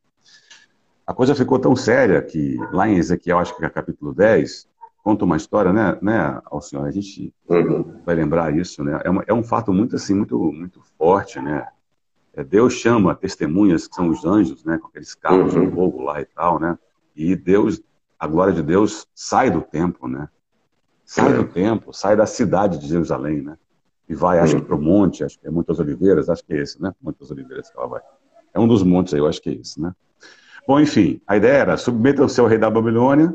A 1.07 1.13
coisa 1.13 1.35
ficou 1.35 1.59
tão 1.59 1.77
séria 1.77 2.23
que, 2.23 2.57
lá 2.73 2.89
em 2.89 2.97
Ezequiel, 2.97 3.39
acho 3.39 3.55
que 3.55 3.63
é 3.63 3.69
capítulo 3.69 4.15
10, 4.15 4.67
conta 5.05 5.27
uma 5.27 5.37
história, 5.37 5.71
né, 5.71 5.99
né 6.01 6.41
ao 6.47 6.63
senhor? 6.63 6.87
A 6.87 6.91
gente 6.91 7.31
uhum. 7.47 8.01
vai 8.07 8.15
lembrar 8.15 8.57
isso, 8.57 8.83
né? 8.83 8.99
É, 9.05 9.11
uma, 9.11 9.23
é, 9.27 9.35
um 9.35 9.43
fato 9.43 9.71
muito 9.71 9.97
assim, 9.97 10.15
muito, 10.15 10.39
muito 10.51 10.81
forte, 10.97 11.39
né? 11.43 11.69
É, 12.35 12.43
Deus 12.43 12.75
chama 12.75 13.15
testemunhas 13.15 13.87
que 13.87 13.95
são 13.95 14.09
os 14.09 14.25
anjos, 14.25 14.65
né, 14.65 14.79
com 14.79 14.89
aqueles 14.89 15.15
carros 15.15 15.55
uhum. 15.55 15.69
de 15.69 15.75
fogo 15.75 16.03
lá 16.03 16.21
e 16.21 16.25
tal, 16.25 16.59
né? 16.59 16.79
E 17.15 17.37
Deus, 17.37 17.83
a 18.19 18.27
glória 18.27 18.55
de 18.55 18.63
Deus 18.63 19.07
sai 19.15 19.51
do 19.51 19.61
templo, 19.61 20.09
né? 20.09 20.29
Sai 21.05 21.35
do 21.35 21.45
templo, 21.45 21.93
sai 21.93 22.17
da 22.17 22.25
cidade 22.25 22.79
de 22.79 22.87
Jerusalém, 22.87 23.43
né? 23.43 23.59
E 24.09 24.15
vai, 24.15 24.39
acho 24.39 24.57
que 24.57 24.63
para 24.63 24.75
o 24.75 24.81
monte, 24.81 25.23
acho 25.25 25.39
que 25.39 25.47
é 25.47 25.51
Montes 25.51 25.79
Oliveiras, 25.79 26.29
acho 26.29 26.45
que 26.45 26.55
é 26.55 26.63
esse, 26.63 26.81
né? 26.81 26.93
Montes 27.03 27.31
Oliveiras 27.31 27.71
que 27.71 27.79
ela 27.79 27.87
vai. 27.87 28.01
É 28.55 28.61
um 28.61 28.67
dos 28.67 28.83
montes 28.83 29.13
aí, 29.15 29.21
eu 29.21 29.27
acho 29.27 29.41
que 29.41 29.51
é 29.51 29.55
esse, 29.55 29.81
né? 29.81 29.95
Bom, 30.67 30.81
enfim, 30.81 31.21
a 31.27 31.37
ideia 31.37 31.59
era 31.59 31.77
submeta-se 31.77 32.41
ao 32.41 32.47
rei 32.47 32.59
da 32.59 32.71
Babilônia, 32.71 33.35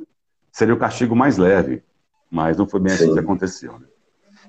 seria 0.52 0.74
o 0.74 0.78
castigo 0.78 1.16
mais 1.16 1.38
leve, 1.38 1.84
mas 2.32 2.58
não 2.58 2.68
foi 2.68 2.80
bem 2.80 2.94
assim 2.94 3.14
que 3.14 3.20
aconteceu. 3.20 3.74
Né? 3.80 3.86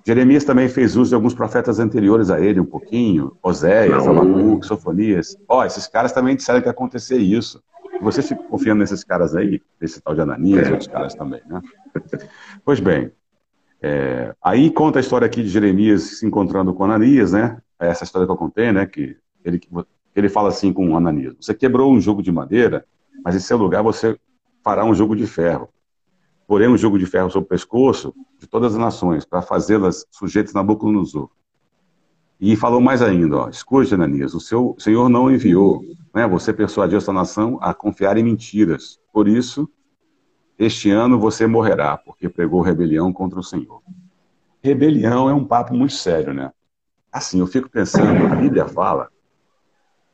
Jeremias 0.09 0.43
também 0.43 0.71
fez 0.71 0.97
uso 0.97 1.11
de 1.11 1.15
alguns 1.15 1.35
profetas 1.35 1.79
anteriores 1.79 2.31
a 2.31 2.41
ele, 2.41 2.59
um 2.59 2.65
pouquinho, 2.65 3.37
Oséias, 3.43 4.07
Abacuque, 4.07 4.67
Sofonias. 4.67 5.37
Ó, 5.47 5.59
oh, 5.59 5.65
esses 5.65 5.87
caras 5.87 6.13
também 6.13 6.35
disseram 6.35 6.63
que 6.63 6.67
ia 6.67 6.71
acontecer 6.71 7.19
isso. 7.19 7.63
Você 8.01 8.23
fica 8.23 8.43
confiando 8.45 8.81
nesses 8.81 9.05
caras 9.05 9.37
aí, 9.37 9.61
esse 9.79 10.01
tal 10.01 10.15
de 10.15 10.23
Ananias 10.23 10.67
e 10.67 10.71
outros 10.71 10.89
caras 10.89 11.15
também, 11.15 11.43
né? 11.47 11.61
Pois 12.65 12.81
bem, 12.81 13.13
é, 13.83 14.35
aí 14.43 14.71
conta 14.71 14.99
a 14.99 15.01
história 15.01 15.27
aqui 15.27 15.43
de 15.43 15.51
Jeremias 15.51 16.19
se 16.19 16.25
encontrando 16.25 16.73
com 16.73 16.85
Ananias, 16.85 17.33
né? 17.33 17.59
É 17.79 17.89
essa 17.89 18.05
história 18.05 18.27
que 18.27 18.33
eu 18.33 18.37
contei, 18.37 18.73
né? 18.73 18.87
Que 18.87 19.15
ele, 19.45 19.61
ele 20.17 20.31
fala 20.31 20.49
assim 20.49 20.73
com 20.73 20.97
Ananias: 20.97 21.35
Você 21.39 21.53
quebrou 21.53 21.93
um 21.93 22.01
jogo 22.01 22.23
de 22.23 22.33
madeira, 22.33 22.87
mas 23.23 23.37
em 23.37 23.41
seu 23.41 23.59
lugar 23.59 23.83
você 23.83 24.19
fará 24.65 24.87
um 24.87 24.95
jogo 24.95 25.15
de 25.15 25.27
ferro 25.27 25.69
porém 26.49 26.67
um 26.67 26.79
jogo 26.79 26.99
de 26.99 27.05
ferro 27.05 27.31
sobre 27.31 27.45
o 27.45 27.49
pescoço 27.51 28.15
de 28.39 28.47
todas 28.47 28.73
as 28.73 28.79
nações, 28.79 29.27
para 29.27 29.43
fazê-las 29.43 30.07
sujeitas 30.11 30.55
na 30.55 30.63
boca 30.63 30.87
Nabucodonosor. 30.87 31.29
E 32.41 32.57
falou 32.57 32.81
mais 32.81 33.03
ainda, 33.03 33.37
ó, 33.37 33.49
escute, 33.51 33.93
Ananias, 33.93 34.33
o 34.33 34.41
seu 34.41 34.75
Senhor 34.79 35.11
não 35.11 35.31
enviou, 35.31 35.83
né, 36.15 36.27
você 36.27 36.51
persuadiu 36.51 36.97
essa 36.97 37.13
nação 37.13 37.59
a 37.61 37.75
confiar 37.75 38.17
em 38.17 38.23
mentiras. 38.23 38.99
Por 39.13 39.29
isso, 39.29 39.69
este 40.59 40.91
ano 40.91 41.21
você 41.21 41.47
morrerá, 41.47 41.99
porque 41.99 42.31
pregou 42.31 42.63
rebelião 42.63 43.13
contra 43.13 43.39
o 43.39 43.45
Senhor. 43.45 43.83
Rebelião 44.63 45.29
é 45.29 45.35
um 45.35 45.45
papo 45.45 45.75
muito 45.75 45.93
sério, 45.93 46.33
né? 46.33 46.51
Assim, 47.13 47.41
eu 47.41 47.47
fico 47.47 47.69
pensando, 47.69 48.27
a 48.27 48.37
Bíblia 48.37 48.67
fala, 48.67 49.11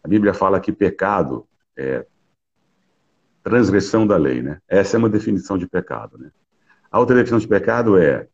a 0.02 0.08
Bíblia 0.08 0.34
fala 0.34 0.58
que 0.58 0.72
pecado 0.72 1.46
é 1.76 2.04
transgressão 3.44 4.06
da 4.06 4.16
lei, 4.16 4.42
né? 4.42 4.58
Essa 4.66 4.96
é 4.96 4.98
uma 4.98 5.08
definição 5.08 5.56
de 5.58 5.68
pecado, 5.68 6.18
né? 6.18 6.30
A 6.90 6.98
outra 6.98 7.14
definição 7.14 7.38
de 7.38 7.46
pecado 7.46 7.98
é, 7.98 8.26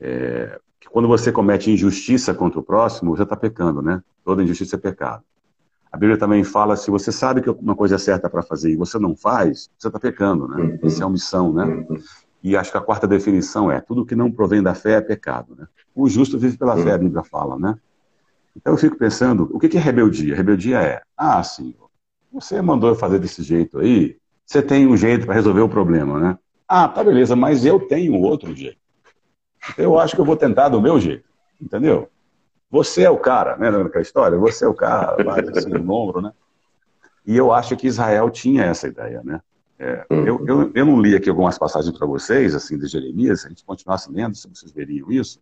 é 0.00 0.58
que 0.80 0.88
quando 0.88 1.06
você 1.06 1.30
comete 1.30 1.70
injustiça 1.70 2.34
contra 2.34 2.58
o 2.58 2.62
próximo, 2.62 3.16
você 3.16 3.22
está 3.22 3.36
pecando, 3.36 3.80
né? 3.80 4.02
Toda 4.24 4.42
injustiça 4.42 4.74
é 4.74 4.78
pecado. 4.78 5.22
A 5.92 5.96
Bíblia 5.96 6.18
também 6.18 6.42
fala, 6.42 6.76
se 6.76 6.90
você 6.90 7.12
sabe 7.12 7.40
que 7.40 7.48
uma 7.48 7.76
coisa 7.76 7.94
é 7.94 7.98
certa 7.98 8.28
para 8.28 8.42
fazer 8.42 8.72
e 8.72 8.76
você 8.76 8.98
não 8.98 9.14
faz, 9.14 9.70
você 9.78 9.86
está 9.86 10.00
pecando, 10.00 10.48
né? 10.48 10.78
Isso 10.82 11.02
é 11.02 11.06
omissão, 11.06 11.52
né? 11.52 11.86
E 12.42 12.56
acho 12.56 12.72
que 12.72 12.78
a 12.78 12.82
quarta 12.82 13.06
definição 13.06 13.70
é, 13.70 13.80
tudo 13.80 14.04
que 14.04 14.16
não 14.16 14.30
provém 14.30 14.62
da 14.62 14.74
fé 14.74 14.94
é 14.94 15.00
pecado, 15.00 15.54
né? 15.56 15.66
O 15.94 16.08
justo 16.08 16.36
vive 16.38 16.58
pela 16.58 16.76
fé, 16.76 16.92
a 16.92 16.98
Bíblia 16.98 17.22
fala, 17.22 17.58
né? 17.58 17.78
Então 18.56 18.72
eu 18.72 18.76
fico 18.76 18.96
pensando, 18.96 19.48
o 19.52 19.58
que 19.58 19.76
é 19.76 19.80
rebeldia? 19.80 20.34
Rebeldia 20.34 20.82
é, 20.82 21.02
ah, 21.16 21.42
Senhor, 21.42 21.85
você 22.40 22.60
mandou 22.60 22.90
eu 22.90 22.94
fazer 22.94 23.18
desse 23.18 23.42
jeito 23.42 23.78
aí, 23.78 24.16
você 24.44 24.62
tem 24.62 24.86
um 24.86 24.96
jeito 24.96 25.24
para 25.24 25.34
resolver 25.34 25.62
o 25.62 25.68
problema, 25.68 26.20
né? 26.20 26.38
Ah, 26.68 26.86
tá 26.86 27.02
beleza, 27.02 27.34
mas 27.34 27.64
eu 27.64 27.80
tenho 27.80 28.20
outro 28.20 28.54
jeito. 28.54 28.78
Eu 29.76 29.98
acho 29.98 30.14
que 30.14 30.20
eu 30.20 30.24
vou 30.24 30.36
tentar 30.36 30.68
do 30.68 30.80
meu 30.80 31.00
jeito, 31.00 31.24
entendeu? 31.60 32.08
Você 32.70 33.02
é 33.02 33.10
o 33.10 33.18
cara, 33.18 33.56
né? 33.56 33.70
Lembra 33.70 33.88
aquela 33.88 34.02
história? 34.02 34.38
Você 34.38 34.64
é 34.64 34.68
o 34.68 34.74
cara, 34.74 35.22
vai 35.24 35.40
assim 35.40 35.70
no 35.70 35.92
ombro, 35.92 36.20
né? 36.20 36.32
E 37.26 37.36
eu 37.36 37.52
acho 37.52 37.76
que 37.76 37.86
Israel 37.86 38.30
tinha 38.30 38.64
essa 38.64 38.86
ideia, 38.86 39.22
né? 39.24 39.40
É, 39.78 40.06
eu, 40.08 40.44
eu, 40.46 40.72
eu, 40.74 40.86
não 40.86 41.00
li 41.00 41.14
aqui 41.14 41.28
algumas 41.28 41.58
passagens 41.58 41.96
para 41.96 42.06
vocês, 42.06 42.54
assim, 42.54 42.78
de 42.78 42.86
Jeremias, 42.86 43.40
se 43.40 43.46
a 43.46 43.50
gente 43.50 43.64
continuasse 43.64 44.10
lendo, 44.10 44.34
se 44.34 44.48
vocês 44.48 44.72
veriam 44.72 45.10
isso. 45.10 45.40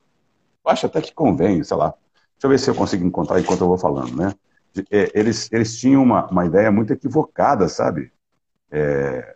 Eu 0.65 0.71
acho 0.71 0.87
até 0.87 1.01
que 1.01 1.13
convém, 1.13 1.63
sei 1.63 1.77
lá. 1.77 1.95
Deixa 2.33 2.47
eu 2.47 2.51
ver 2.51 2.59
se 2.59 2.71
eu 2.71 2.75
consigo 2.75 3.07
encontrar 3.07 3.41
enquanto 3.41 3.61
eu 3.61 3.69
vou 3.69 3.79
falando, 3.79 4.17
né? 4.17 4.35
É, 4.91 5.11
eles, 5.15 5.51
eles 5.53 5.79
tinham 5.79 6.03
uma, 6.03 6.27
uma 6.27 6.47
ideia 6.47 6.71
muito 6.71 6.93
equivocada, 6.93 7.69
sabe? 7.69 8.13
É, 8.71 9.35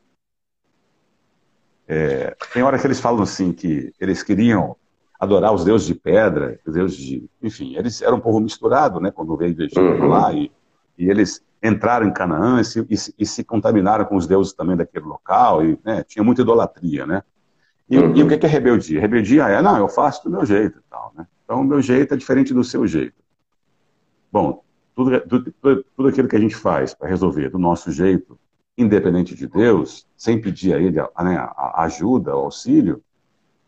é, 1.87 2.37
tem 2.52 2.62
hora 2.62 2.78
que 2.78 2.87
eles 2.87 3.00
falam 3.00 3.23
assim 3.23 3.52
que 3.52 3.92
eles 3.99 4.23
queriam 4.23 4.76
adorar 5.18 5.52
os 5.52 5.64
deuses 5.64 5.87
de 5.87 5.95
pedra, 5.95 6.61
os 6.66 6.75
deuses 6.75 6.97
de. 6.97 7.30
Enfim, 7.42 7.76
eles 7.76 8.02
eram 8.02 8.18
um 8.18 8.21
povo 8.21 8.40
misturado, 8.40 9.00
né? 9.00 9.11
Quando 9.11 9.37
veio 9.37 9.54
do 9.54 9.62
Egito 9.62 9.80
uhum. 9.80 10.09
lá, 10.09 10.33
e, 10.33 10.50
e, 10.97 11.09
eles 11.11 11.42
entraram 11.62 12.07
em 12.07 12.12
Canaã 12.12 12.61
e 12.61 12.64
se, 12.64 12.80
e, 12.80 13.23
e 13.23 13.26
se, 13.26 13.42
contaminaram 13.42 14.04
com 14.04 14.16
os 14.16 14.26
deuses 14.26 14.52
também 14.52 14.76
daquele 14.76 15.07
local, 15.07 15.64
e 15.64 15.78
né, 15.85 16.04
tinha 16.04 16.23
muita 16.23 16.42
idolatria, 16.42 17.07
né? 17.07 17.23
E, 17.90 17.99
uhum. 17.99 18.14
e 18.14 18.23
o 18.23 18.28
que 18.28 18.47
é 18.47 18.49
rebeldia? 18.49 19.00
Rebeldia 19.00 19.49
é, 19.49 19.62
não, 19.62 19.78
eu 19.78 19.88
faço 19.88 20.23
do 20.23 20.30
meu 20.30 20.45
jeito 20.45 20.78
e 20.78 20.90
tal, 20.90 21.12
né? 21.16 21.26
Então, 21.45 21.62
o 21.62 21.64
meu 21.64 21.80
jeito 21.80 22.12
é 22.12 22.16
diferente 22.16 22.52
do 22.52 22.62
seu 22.62 22.87
jeito. 22.87 23.16
Bom, 24.30 24.62
tudo, 24.99 25.21
tudo, 25.21 25.85
tudo 25.97 26.09
aquilo 26.09 26.26
que 26.26 26.35
a 26.35 26.40
gente 26.40 26.57
faz 26.57 26.93
para 26.93 27.09
resolver 27.09 27.50
do 27.50 27.59
nosso 27.59 27.93
jeito, 27.93 28.37
independente 28.76 29.33
de 29.33 29.47
Deus, 29.47 30.05
sem 30.17 30.40
pedir 30.40 30.75
a 30.75 30.78
Ele 30.78 30.99
a, 30.99 31.25
né, 31.25 31.37
a 31.37 31.85
ajuda, 31.85 32.35
o 32.35 32.40
auxílio, 32.40 33.00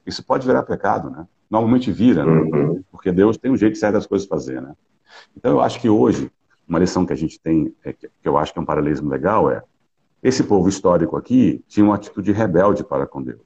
isso 0.04 0.24
pode 0.24 0.44
virar 0.44 0.64
pecado, 0.64 1.08
né? 1.08 1.26
Normalmente 1.48 1.92
vira, 1.92 2.24
né? 2.24 2.32
Uhum. 2.32 2.84
porque 2.90 3.12
Deus 3.12 3.36
tem 3.36 3.50
um 3.50 3.56
jeito 3.56 3.78
certo 3.78 3.94
das 3.94 4.06
coisas 4.06 4.26
fazer, 4.26 4.60
né? 4.60 4.74
Então 5.36 5.52
eu 5.52 5.60
acho 5.60 5.80
que 5.80 5.88
hoje, 5.88 6.32
uma 6.66 6.80
lição 6.80 7.06
que 7.06 7.12
a 7.12 7.16
gente 7.16 7.38
tem, 7.38 7.72
é, 7.84 7.92
que 7.92 8.08
eu 8.24 8.36
acho 8.36 8.52
que 8.52 8.58
é 8.58 8.62
um 8.62 8.66
paralelismo 8.66 9.08
legal, 9.08 9.48
é 9.50 9.62
esse 10.20 10.42
povo 10.42 10.68
histórico 10.68 11.16
aqui 11.16 11.62
tinha 11.68 11.84
uma 11.84 11.94
atitude 11.94 12.32
rebelde 12.32 12.82
para 12.82 13.06
com 13.06 13.22
Deus. 13.22 13.40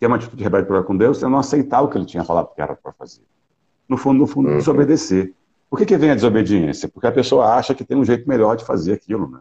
Que 0.00 0.04
é 0.04 0.08
uma 0.08 0.16
atitude 0.16 0.42
rebelde 0.42 0.66
para 0.66 0.82
com 0.82 0.96
Deus 0.96 1.22
é 1.22 1.28
não 1.28 1.38
aceitar 1.38 1.80
o 1.80 1.88
que 1.88 1.96
ele 1.96 2.06
tinha 2.06 2.24
falado 2.24 2.52
que 2.52 2.60
era 2.60 2.74
para 2.74 2.92
fazer. 2.92 3.22
No 3.88 3.96
fundo, 3.96 4.18
no 4.18 4.26
fundo, 4.26 4.48
uhum. 4.48 4.58
desobedecer. 4.58 5.32
Por 5.70 5.78
que, 5.78 5.86
que 5.86 5.96
vem 5.96 6.10
a 6.10 6.14
desobediência? 6.14 6.88
Porque 6.88 7.06
a 7.06 7.12
pessoa 7.12 7.54
acha 7.54 7.74
que 7.74 7.84
tem 7.84 7.96
um 7.96 8.04
jeito 8.04 8.28
melhor 8.28 8.56
de 8.56 8.64
fazer 8.64 8.94
aquilo, 8.94 9.30
né? 9.30 9.40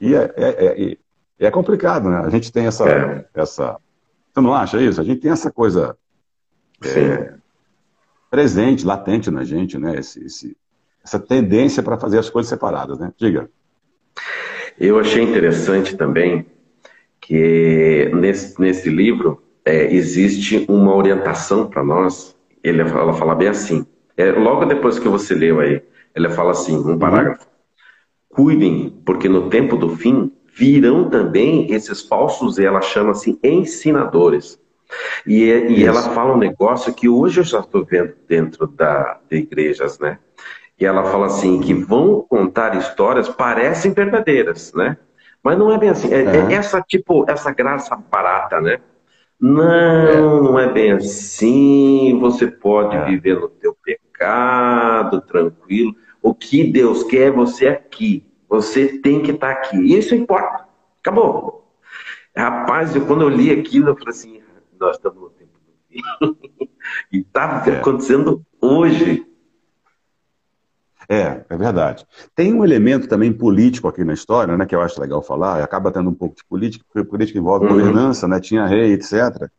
E 0.00 0.14
é, 0.14 0.32
é, 0.36 0.92
é, 0.92 0.96
é 1.38 1.50
complicado, 1.50 2.10
né? 2.10 2.18
A 2.18 2.28
gente 2.28 2.52
tem 2.52 2.66
essa, 2.66 2.88
é. 2.88 3.24
essa... 3.34 3.78
Você 4.32 4.40
não 4.40 4.54
acha 4.54 4.80
isso? 4.80 5.00
A 5.00 5.04
gente 5.04 5.20
tem 5.20 5.30
essa 5.30 5.50
coisa 5.50 5.96
é, 6.84 7.34
presente, 8.30 8.84
latente 8.84 9.30
na 9.30 9.42
gente, 9.44 9.78
né? 9.78 9.98
Esse, 9.98 10.24
esse, 10.24 10.56
essa 11.02 11.18
tendência 11.18 11.82
para 11.82 11.96
fazer 11.96 12.18
as 12.18 12.28
coisas 12.28 12.48
separadas, 12.48 12.98
né? 12.98 13.12
Diga. 13.16 13.48
Eu 14.78 14.98
achei 14.98 15.22
interessante 15.22 15.96
também 15.96 16.46
que 17.20 18.10
nesse, 18.14 18.60
nesse 18.60 18.90
livro 18.90 19.42
é, 19.64 19.94
existe 19.94 20.66
uma 20.68 20.94
orientação 20.94 21.66
para 21.68 21.82
nós. 21.82 22.36
Ele, 22.62 22.82
ela 22.82 23.12
fala 23.14 23.34
bem 23.34 23.48
assim: 23.48 23.86
é, 24.16 24.30
logo 24.32 24.64
depois 24.64 24.98
que 24.98 25.08
você 25.08 25.34
leu 25.34 25.60
aí, 25.60 25.82
ela 26.14 26.30
fala 26.30 26.52
assim, 26.52 26.76
um 26.76 26.98
parágrafo. 26.98 27.46
Cuidem, 28.28 28.90
porque 29.04 29.28
no 29.28 29.48
tempo 29.48 29.76
do 29.76 29.96
fim 29.96 30.32
virão 30.54 31.08
também 31.08 31.72
esses 31.72 32.02
falsos, 32.02 32.58
e 32.58 32.64
ela 32.64 32.80
chama 32.80 33.10
assim, 33.12 33.38
ensinadores. 33.42 34.58
E, 35.26 35.50
é, 35.50 35.70
e 35.70 35.84
ela 35.84 36.02
fala 36.02 36.34
um 36.34 36.38
negócio 36.38 36.92
que 36.94 37.08
hoje 37.08 37.40
eu 37.40 37.44
já 37.44 37.60
estou 37.60 37.84
vendo 37.84 38.14
dentro 38.28 38.66
da, 38.66 39.18
de 39.28 39.38
igrejas, 39.38 39.98
né? 39.98 40.18
E 40.78 40.84
ela 40.84 41.04
fala 41.04 41.26
assim, 41.26 41.60
que 41.60 41.72
vão 41.72 42.24
contar 42.28 42.76
histórias, 42.76 43.28
parecem 43.28 43.92
verdadeiras, 43.92 44.72
né? 44.74 44.96
Mas 45.42 45.58
não 45.58 45.72
é 45.72 45.78
bem 45.78 45.90
assim. 45.90 46.12
É, 46.12 46.22
é. 46.22 46.52
é 46.52 46.54
essa, 46.54 46.80
tipo, 46.80 47.24
essa 47.28 47.52
graça 47.52 47.96
barata, 48.10 48.60
né? 48.60 48.78
Não, 49.40 50.42
não 50.42 50.58
é 50.58 50.72
bem 50.72 50.92
assim. 50.92 52.18
Você 52.20 52.46
pode 52.46 52.96
é. 52.96 53.04
viver 53.04 53.38
no 53.38 53.48
teu 53.48 53.76
pecado, 53.84 54.03
tranquilo. 55.26 55.94
O 56.22 56.34
que 56.34 56.64
Deus 56.64 57.04
quer 57.04 57.28
é 57.28 57.30
você 57.30 57.66
aqui. 57.66 58.24
Você 58.48 58.98
tem 58.98 59.22
que 59.22 59.32
estar 59.32 59.50
aqui. 59.50 59.76
Isso 59.76 60.14
importa. 60.14 60.64
Acabou. 61.00 61.68
Rapaz, 62.36 62.94
eu, 62.94 63.06
quando 63.06 63.22
eu 63.22 63.28
li 63.28 63.50
aquilo, 63.50 63.90
eu 63.90 63.96
falei 63.96 64.10
assim: 64.10 64.40
nós 64.78 64.96
estamos 64.96 65.20
no 65.20 65.30
tempo 65.30 65.52
do 65.66 65.72
fim. 65.88 66.68
e 67.12 67.18
está 67.18 67.62
é. 67.66 67.78
acontecendo 67.78 68.44
hoje. 68.60 69.26
É, 71.08 71.44
é 71.48 71.56
verdade. 71.56 72.06
Tem 72.34 72.52
um 72.54 72.64
elemento 72.64 73.06
também 73.06 73.32
político 73.32 73.86
aqui 73.86 74.02
na 74.04 74.14
história, 74.14 74.56
né, 74.56 74.64
que 74.64 74.74
eu 74.74 74.80
acho 74.80 75.00
legal 75.00 75.22
falar, 75.22 75.62
acaba 75.62 75.92
tendo 75.92 76.08
um 76.08 76.14
pouco 76.14 76.36
de 76.36 76.44
política, 76.44 76.84
porque 76.90 77.06
política 77.08 77.38
envolve 77.38 77.66
uhum. 77.66 77.72
governança, 77.72 78.26
né, 78.26 78.40
tinha 78.40 78.66
rei, 78.66 78.94
etc. 78.94 79.50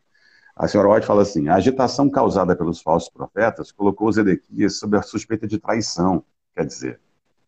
A 0.56 0.66
senhora 0.66 0.88
White 0.88 1.06
fala 1.06 1.22
assim: 1.22 1.48
a 1.48 1.56
agitação 1.56 2.08
causada 2.08 2.56
pelos 2.56 2.80
falsos 2.80 3.10
profetas 3.10 3.70
colocou 3.70 4.10
Zedequias 4.10 4.78
sob 4.78 4.96
a 4.96 5.02
suspeita 5.02 5.46
de 5.46 5.58
traição. 5.58 6.24
Quer 6.54 6.64
dizer, 6.64 7.00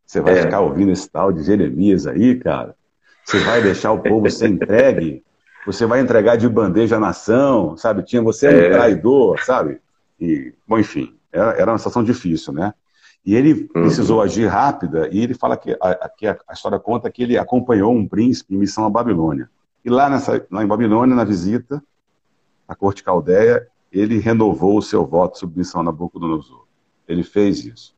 você 0.05 0.21
vai 0.21 0.39
é. 0.39 0.43
ficar 0.43 0.61
ouvindo 0.61 0.93
esse 0.93 1.09
tal 1.09 1.33
de 1.33 1.43
Jeremias 1.43 2.07
aí, 2.07 2.39
cara? 2.39 2.77
Você 3.25 3.39
vai 3.39 3.63
deixar 3.63 3.93
o 3.93 3.99
povo 4.03 4.31
ser 4.31 4.49
entregue? 4.49 5.23
Você 5.67 5.87
vai 5.87 6.01
entregar 6.01 6.37
de 6.37 6.49
bandeja 6.49 6.97
a 6.97 7.01
nação, 7.01 7.77
sabe? 7.77 8.03
Tinha 8.03 8.23
você 8.23 8.47
é 8.47 8.51
um 8.51 8.59
é. 8.59 8.71
traidor, 8.71 9.43
sabe? 9.43 9.81
E, 10.21 10.53
bom, 10.67 10.79
enfim, 10.79 11.15
era, 11.33 11.53
era 11.53 11.73
uma 11.73 11.79
situação 11.79 12.03
difícil, 12.03 12.53
né? 12.53 12.73
E 13.25 13.35
ele 13.35 13.53
uhum. 13.75 13.83
precisou 13.83 14.23
agir 14.23 14.47
rápida, 14.47 15.09
e 15.13 15.21
ele 15.21 15.35
fala 15.35 15.57
que 15.57 15.77
a, 15.81 16.09
que 16.09 16.27
a, 16.27 16.39
história 16.53 16.79
conta 16.79 17.11
que 17.11 17.23
ele 17.23 17.37
acompanhou 17.37 17.95
um 17.95 18.09
príncipe 18.09 18.55
em 18.55 18.59
missão 18.59 18.87
à 18.87 18.91
Babilônia. 18.91 19.51
E 19.85 19.91
lá, 19.91 20.09
nessa, 20.09 20.43
lá 20.51 20.65
em 20.65 20.67
Babilônia, 20.67 21.15
na 21.15 21.25
visita 21.25 21.83
à 22.69 22.77
corte 22.77 23.03
caldeia, 23.03 23.67
ele 23.91 24.19
renovou 24.19 24.77
o 24.77 24.83
seu 24.83 25.07
voto 25.07 25.33
de 25.33 25.39
submissão 25.39 25.81
a 25.81 25.85
Nabucodonosor. 25.85 26.67
Ele 27.09 27.23
fez 27.23 27.65
isso. 27.65 27.95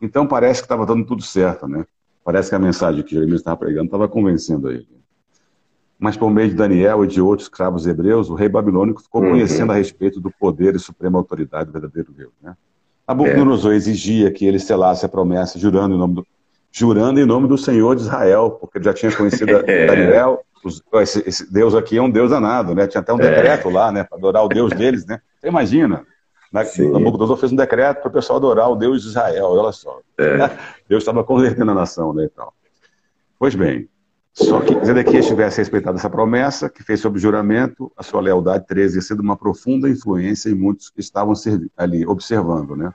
Então 0.00 0.26
parece 0.26 0.60
que 0.60 0.66
estava 0.66 0.86
dando 0.86 1.04
tudo 1.04 1.22
certo, 1.22 1.66
né? 1.66 1.84
Parece 2.24 2.48
que 2.48 2.54
a 2.54 2.58
mensagem 2.58 3.02
que 3.02 3.14
Jeremias 3.14 3.40
estava 3.40 3.56
pregando 3.56 3.86
estava 3.86 4.08
convencendo 4.08 4.70
ele. 4.70 4.88
Mas 5.98 6.16
por 6.16 6.30
meio 6.30 6.48
de 6.48 6.54
Daniel 6.54 7.04
e 7.04 7.08
de 7.08 7.20
outros 7.20 7.46
escravos 7.46 7.86
hebreus, 7.86 8.30
o 8.30 8.34
rei 8.34 8.48
babilônico 8.48 9.02
ficou 9.02 9.22
uhum. 9.22 9.30
conhecendo 9.32 9.72
a 9.72 9.74
respeito 9.74 10.20
do 10.20 10.30
poder 10.30 10.74
e 10.74 10.78
suprema 10.78 11.18
autoridade 11.18 11.66
do 11.66 11.72
verdadeiro 11.72 12.12
Deus, 12.12 12.32
né? 12.42 12.56
Nabucodonosor 13.06 13.72
é. 13.72 13.76
exigia 13.76 14.30
que 14.30 14.46
ele 14.46 14.58
selasse 14.58 15.04
a 15.04 15.08
promessa 15.08 15.58
jurando 15.58 15.94
em 15.94 15.98
nome 15.98 16.14
do, 16.14 16.26
jurando 16.72 17.20
em 17.20 17.26
nome 17.26 17.46
do 17.46 17.58
Senhor 17.58 17.94
de 17.94 18.02
Israel, 18.02 18.52
porque 18.52 18.78
ele 18.78 18.84
já 18.84 18.94
tinha 18.94 19.14
conhecido 19.14 19.50
é. 19.68 19.86
Daniel. 19.86 20.44
Os, 20.64 20.82
esse, 20.94 21.22
esse, 21.28 21.52
Deus 21.52 21.74
aqui 21.74 21.96
é 21.96 22.02
um 22.02 22.10
Deus 22.10 22.30
danado, 22.30 22.74
né? 22.74 22.86
Tinha 22.86 23.00
até 23.00 23.12
um 23.12 23.20
é. 23.20 23.30
decreto 23.30 23.68
lá, 23.68 23.92
né? 23.92 24.04
Para 24.04 24.18
adorar 24.18 24.44
o 24.44 24.48
Deus 24.48 24.72
deles, 24.76 25.04
né? 25.06 25.20
Você 25.40 25.48
imagina. 25.48 26.04
Né? 26.52 26.64
Nabucodonosor 26.92 27.36
fez 27.36 27.52
um 27.52 27.56
decreto 27.56 28.00
para 28.00 28.08
o 28.08 28.12
pessoal 28.12 28.38
adorar 28.38 28.70
o 28.70 28.76
Deus 28.76 29.02
de 29.02 29.08
Israel, 29.08 29.46
olha 29.46 29.72
só. 29.72 30.00
É. 30.18 30.50
Deus 30.88 31.02
estava 31.02 31.24
convertendo 31.24 31.72
a 31.72 31.74
nação, 31.74 32.12
né? 32.12 32.24
E 32.24 32.28
tal. 32.28 32.54
Pois 33.38 33.54
bem, 33.54 33.88
só 34.32 34.60
que 34.60 34.84
Zedequias 34.84 35.26
tivesse 35.26 35.58
respeitado 35.58 35.96
essa 35.96 36.10
promessa, 36.10 36.68
que 36.68 36.82
fez 36.82 37.00
sob 37.00 37.18
juramento, 37.18 37.90
a 37.96 38.02
sua 38.02 38.20
lealdade 38.20 38.66
teria 38.66 38.88
sido 38.88 39.20
uma 39.20 39.36
profunda 39.36 39.88
influência 39.88 40.48
em 40.48 40.54
muitos 40.54 40.90
que 40.90 41.00
estavam 41.00 41.34
ali 41.76 42.06
observando, 42.06 42.74
né? 42.74 42.92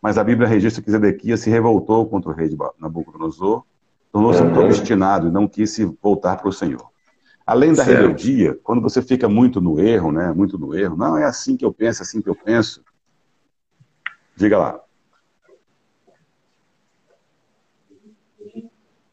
Mas 0.00 0.18
a 0.18 0.24
Bíblia 0.24 0.46
registra 0.46 0.82
que 0.82 0.90
Zedequias 0.90 1.40
se 1.40 1.48
revoltou 1.48 2.06
contra 2.06 2.30
o 2.30 2.34
rei 2.34 2.48
de 2.48 2.56
Nabucodonosor, 2.78 3.64
tornou-se 4.12 4.42
muito 4.42 4.60
obstinado 4.60 5.28
e 5.28 5.30
não 5.30 5.48
quis 5.48 5.70
se 5.70 5.84
voltar 6.02 6.36
para 6.36 6.48
o 6.48 6.52
Senhor. 6.52 6.93
Além 7.46 7.74
da 7.74 7.84
certo. 7.84 8.00
rebeldia, 8.00 8.58
quando 8.62 8.80
você 8.80 9.02
fica 9.02 9.28
muito 9.28 9.60
no 9.60 9.78
erro, 9.78 10.10
né? 10.10 10.32
Muito 10.32 10.58
no 10.58 10.74
erro, 10.74 10.96
não 10.96 11.18
é 11.18 11.24
assim 11.24 11.56
que 11.56 11.64
eu 11.64 11.72
penso, 11.72 12.02
é 12.02 12.04
assim 12.04 12.22
que 12.22 12.28
eu 12.28 12.34
penso. 12.34 12.82
Diga 14.34 14.58
lá. 14.58 14.80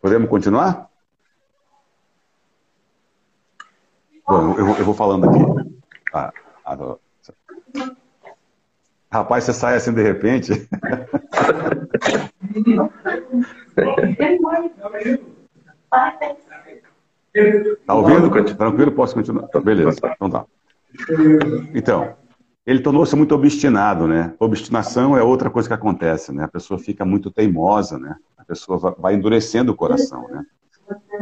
Podemos 0.02 0.30
continuar? 0.30 0.90
Bom, 4.26 4.58
eu, 4.58 4.78
eu 4.78 4.86
vou 4.86 4.94
falando 4.94 5.30
aqui. 5.30 5.40
Ah, 6.14 6.32
ah, 6.66 6.96
Rapaz, 9.12 9.44
você 9.44 9.54
sai 9.54 9.76
assim 9.76 9.94
de 9.94 10.02
repente. 10.02 10.54
Tá 17.86 17.94
ouvindo? 17.94 18.56
Tranquilo? 18.56 18.92
Posso 18.92 19.16
continuar? 19.16 19.48
Beleza, 19.64 20.00
então 20.04 20.30
tá. 20.30 20.46
Então, 21.74 22.16
ele 22.66 22.82
tornou-se 22.82 23.16
muito 23.16 23.34
obstinado, 23.34 24.08
né? 24.08 24.34
Obstinação 24.40 25.18
é 25.18 25.24
outra 25.24 25.50
coisa 25.50 25.68
que 25.68 25.74
acontece, 25.74 26.32
né? 26.32 26.44
A 26.44 26.48
pessoa 26.48 26.80
fica 26.80 27.06
muito 27.06 27.32
teimosa, 27.32 27.98
né? 27.98 28.16
A 28.38 28.44
pessoa 28.44 28.96
vai 29.00 29.16
endurecendo 29.16 29.72
o 29.72 29.76
coração, 29.76 30.28
né? 30.30 30.46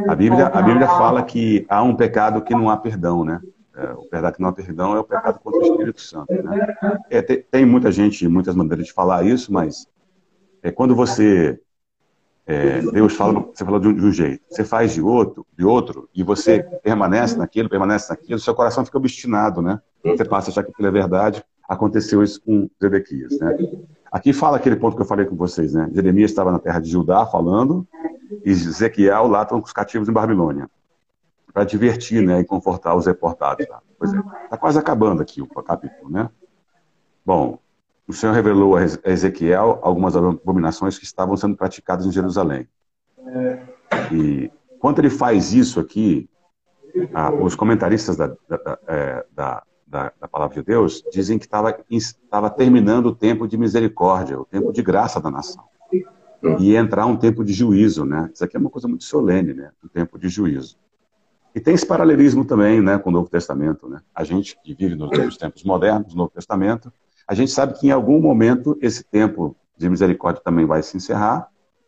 A 0.08 0.14
Bíblia, 0.14 0.48
a 0.48 0.62
Bíblia 0.62 0.88
fala 0.88 1.22
que 1.22 1.64
há 1.68 1.82
um 1.82 1.94
pecado 1.94 2.42
que 2.42 2.54
não 2.54 2.68
há 2.68 2.76
perdão, 2.76 3.24
né? 3.24 3.40
É, 3.74 3.92
o 3.92 4.02
pecado 4.02 4.34
que 4.34 4.42
não 4.42 4.48
há 4.48 4.52
perdão 4.52 4.96
é 4.96 4.98
o 4.98 5.04
pecado 5.04 5.38
contra 5.38 5.60
o 5.60 5.62
Espírito 5.62 6.00
Santo. 6.00 6.32
Né? 6.32 6.76
É, 7.08 7.22
tem, 7.22 7.44
tem, 7.50 7.64
muita 7.64 7.92
gente, 7.92 8.26
muitas 8.26 8.54
maneiras 8.54 8.86
de 8.86 8.92
falar 8.92 9.24
isso, 9.24 9.52
mas 9.52 9.86
é, 10.62 10.70
quando 10.72 10.94
você 10.94 11.58
é, 12.46 12.80
Deus 12.80 13.14
fala, 13.14 13.40
você 13.40 13.64
fala 13.64 13.78
de 13.78 13.88
um, 13.88 13.94
de 13.94 14.04
um, 14.04 14.12
jeito, 14.12 14.42
você 14.48 14.64
faz 14.64 14.92
de 14.92 15.02
outro, 15.02 15.46
de 15.56 15.64
outro, 15.64 16.08
e 16.14 16.22
você 16.22 16.62
permanece 16.82 17.36
naquilo, 17.36 17.68
permanece 17.68 18.10
naquilo, 18.10 18.40
seu 18.40 18.54
coração 18.54 18.84
fica 18.84 18.98
obstinado, 18.98 19.62
né? 19.62 19.80
Você 20.04 20.24
passa 20.24 20.48
a 20.48 20.50
achar 20.50 20.64
que 20.64 20.70
aquilo 20.70 20.88
é 20.88 20.90
verdade. 20.90 21.44
Aconteceu 21.68 22.22
isso 22.22 22.40
com 22.42 22.68
Zedequias, 22.82 23.38
né? 23.38 23.56
Aqui 24.10 24.32
fala 24.32 24.56
aquele 24.56 24.74
ponto 24.74 24.96
que 24.96 25.02
eu 25.02 25.06
falei 25.06 25.26
com 25.26 25.36
vocês, 25.36 25.74
né? 25.74 25.88
Jeremias 25.92 26.30
estava 26.30 26.50
na 26.50 26.58
terra 26.58 26.80
de 26.80 26.90
Judá 26.90 27.24
falando, 27.26 27.86
e 28.44 28.50
Ezequiel 28.50 29.28
lá 29.28 29.42
estão 29.42 29.60
com 29.60 29.66
os 29.66 29.72
cativos 29.72 30.08
em 30.08 30.12
Babilônia 30.12 30.68
para 31.52 31.64
divertir 31.64 32.22
né, 32.22 32.40
e 32.40 32.44
confortar 32.44 32.94
os 32.94 33.06
reportados. 33.06 33.66
Tá? 33.66 33.80
Pois 33.98 34.12
é, 34.12 34.18
está 34.44 34.56
quase 34.56 34.78
acabando 34.78 35.20
aqui 35.20 35.42
o 35.42 35.46
capítulo, 35.46 36.10
né? 36.10 36.28
Bom, 37.24 37.58
o 38.10 38.12
Senhor 38.12 38.32
revelou 38.32 38.76
a 38.76 38.82
Ezequiel 39.04 39.78
algumas 39.82 40.16
abominações 40.16 40.98
que 40.98 41.04
estavam 41.04 41.36
sendo 41.36 41.56
praticadas 41.56 42.04
em 42.04 42.10
Jerusalém. 42.10 42.66
E 44.10 44.50
quando 44.80 44.98
ele 44.98 45.10
faz 45.10 45.52
isso 45.52 45.78
aqui, 45.78 46.28
os 47.40 47.54
comentaristas 47.54 48.16
da, 48.16 48.26
da, 48.26 48.78
é, 48.88 49.24
da, 49.32 49.62
da, 49.86 50.12
da, 50.20 50.26
palavra 50.28 50.56
de 50.56 50.62
Deus 50.64 51.04
dizem 51.12 51.38
que 51.38 51.46
estava 51.46 52.50
terminando 52.50 53.06
o 53.06 53.14
tempo 53.14 53.46
de 53.46 53.56
misericórdia, 53.56 54.40
o 54.40 54.44
tempo 54.44 54.72
de 54.72 54.82
graça 54.82 55.20
da 55.20 55.30
nação. 55.30 55.62
E 56.58 56.74
entrar 56.74 57.06
um 57.06 57.16
tempo 57.16 57.44
de 57.44 57.52
juízo, 57.52 58.04
né? 58.04 58.28
Isso 58.34 58.42
aqui 58.42 58.56
é 58.56 58.60
uma 58.60 58.70
coisa 58.70 58.88
muito 58.88 59.04
solene, 59.04 59.54
né? 59.54 59.70
Um 59.84 59.88
tempo 59.88 60.18
de 60.18 60.28
juízo. 60.28 60.76
E 61.54 61.60
tem 61.60 61.74
esse 61.74 61.86
paralelismo 61.86 62.44
também 62.44 62.80
né, 62.80 62.98
com 62.98 63.10
o 63.10 63.12
Novo 63.12 63.28
Testamento. 63.28 63.88
Né? 63.88 64.00
A 64.14 64.24
gente 64.24 64.56
que 64.62 64.72
vive 64.72 64.94
nos 64.94 65.36
tempos 65.36 65.64
modernos, 65.64 66.14
no 66.14 66.18
Novo 66.18 66.30
Testamento, 66.30 66.92
a 67.30 67.34
gente 67.34 67.52
sabe 67.52 67.74
que 67.74 67.86
em 67.86 67.92
algum 67.92 68.20
momento 68.20 68.76
esse 68.82 69.04
tempo 69.04 69.56
de 69.76 69.88
misericórdia 69.88 70.42
também 70.42 70.66
vai 70.66 70.82
se 70.82 70.96
encerrar. 70.96 71.46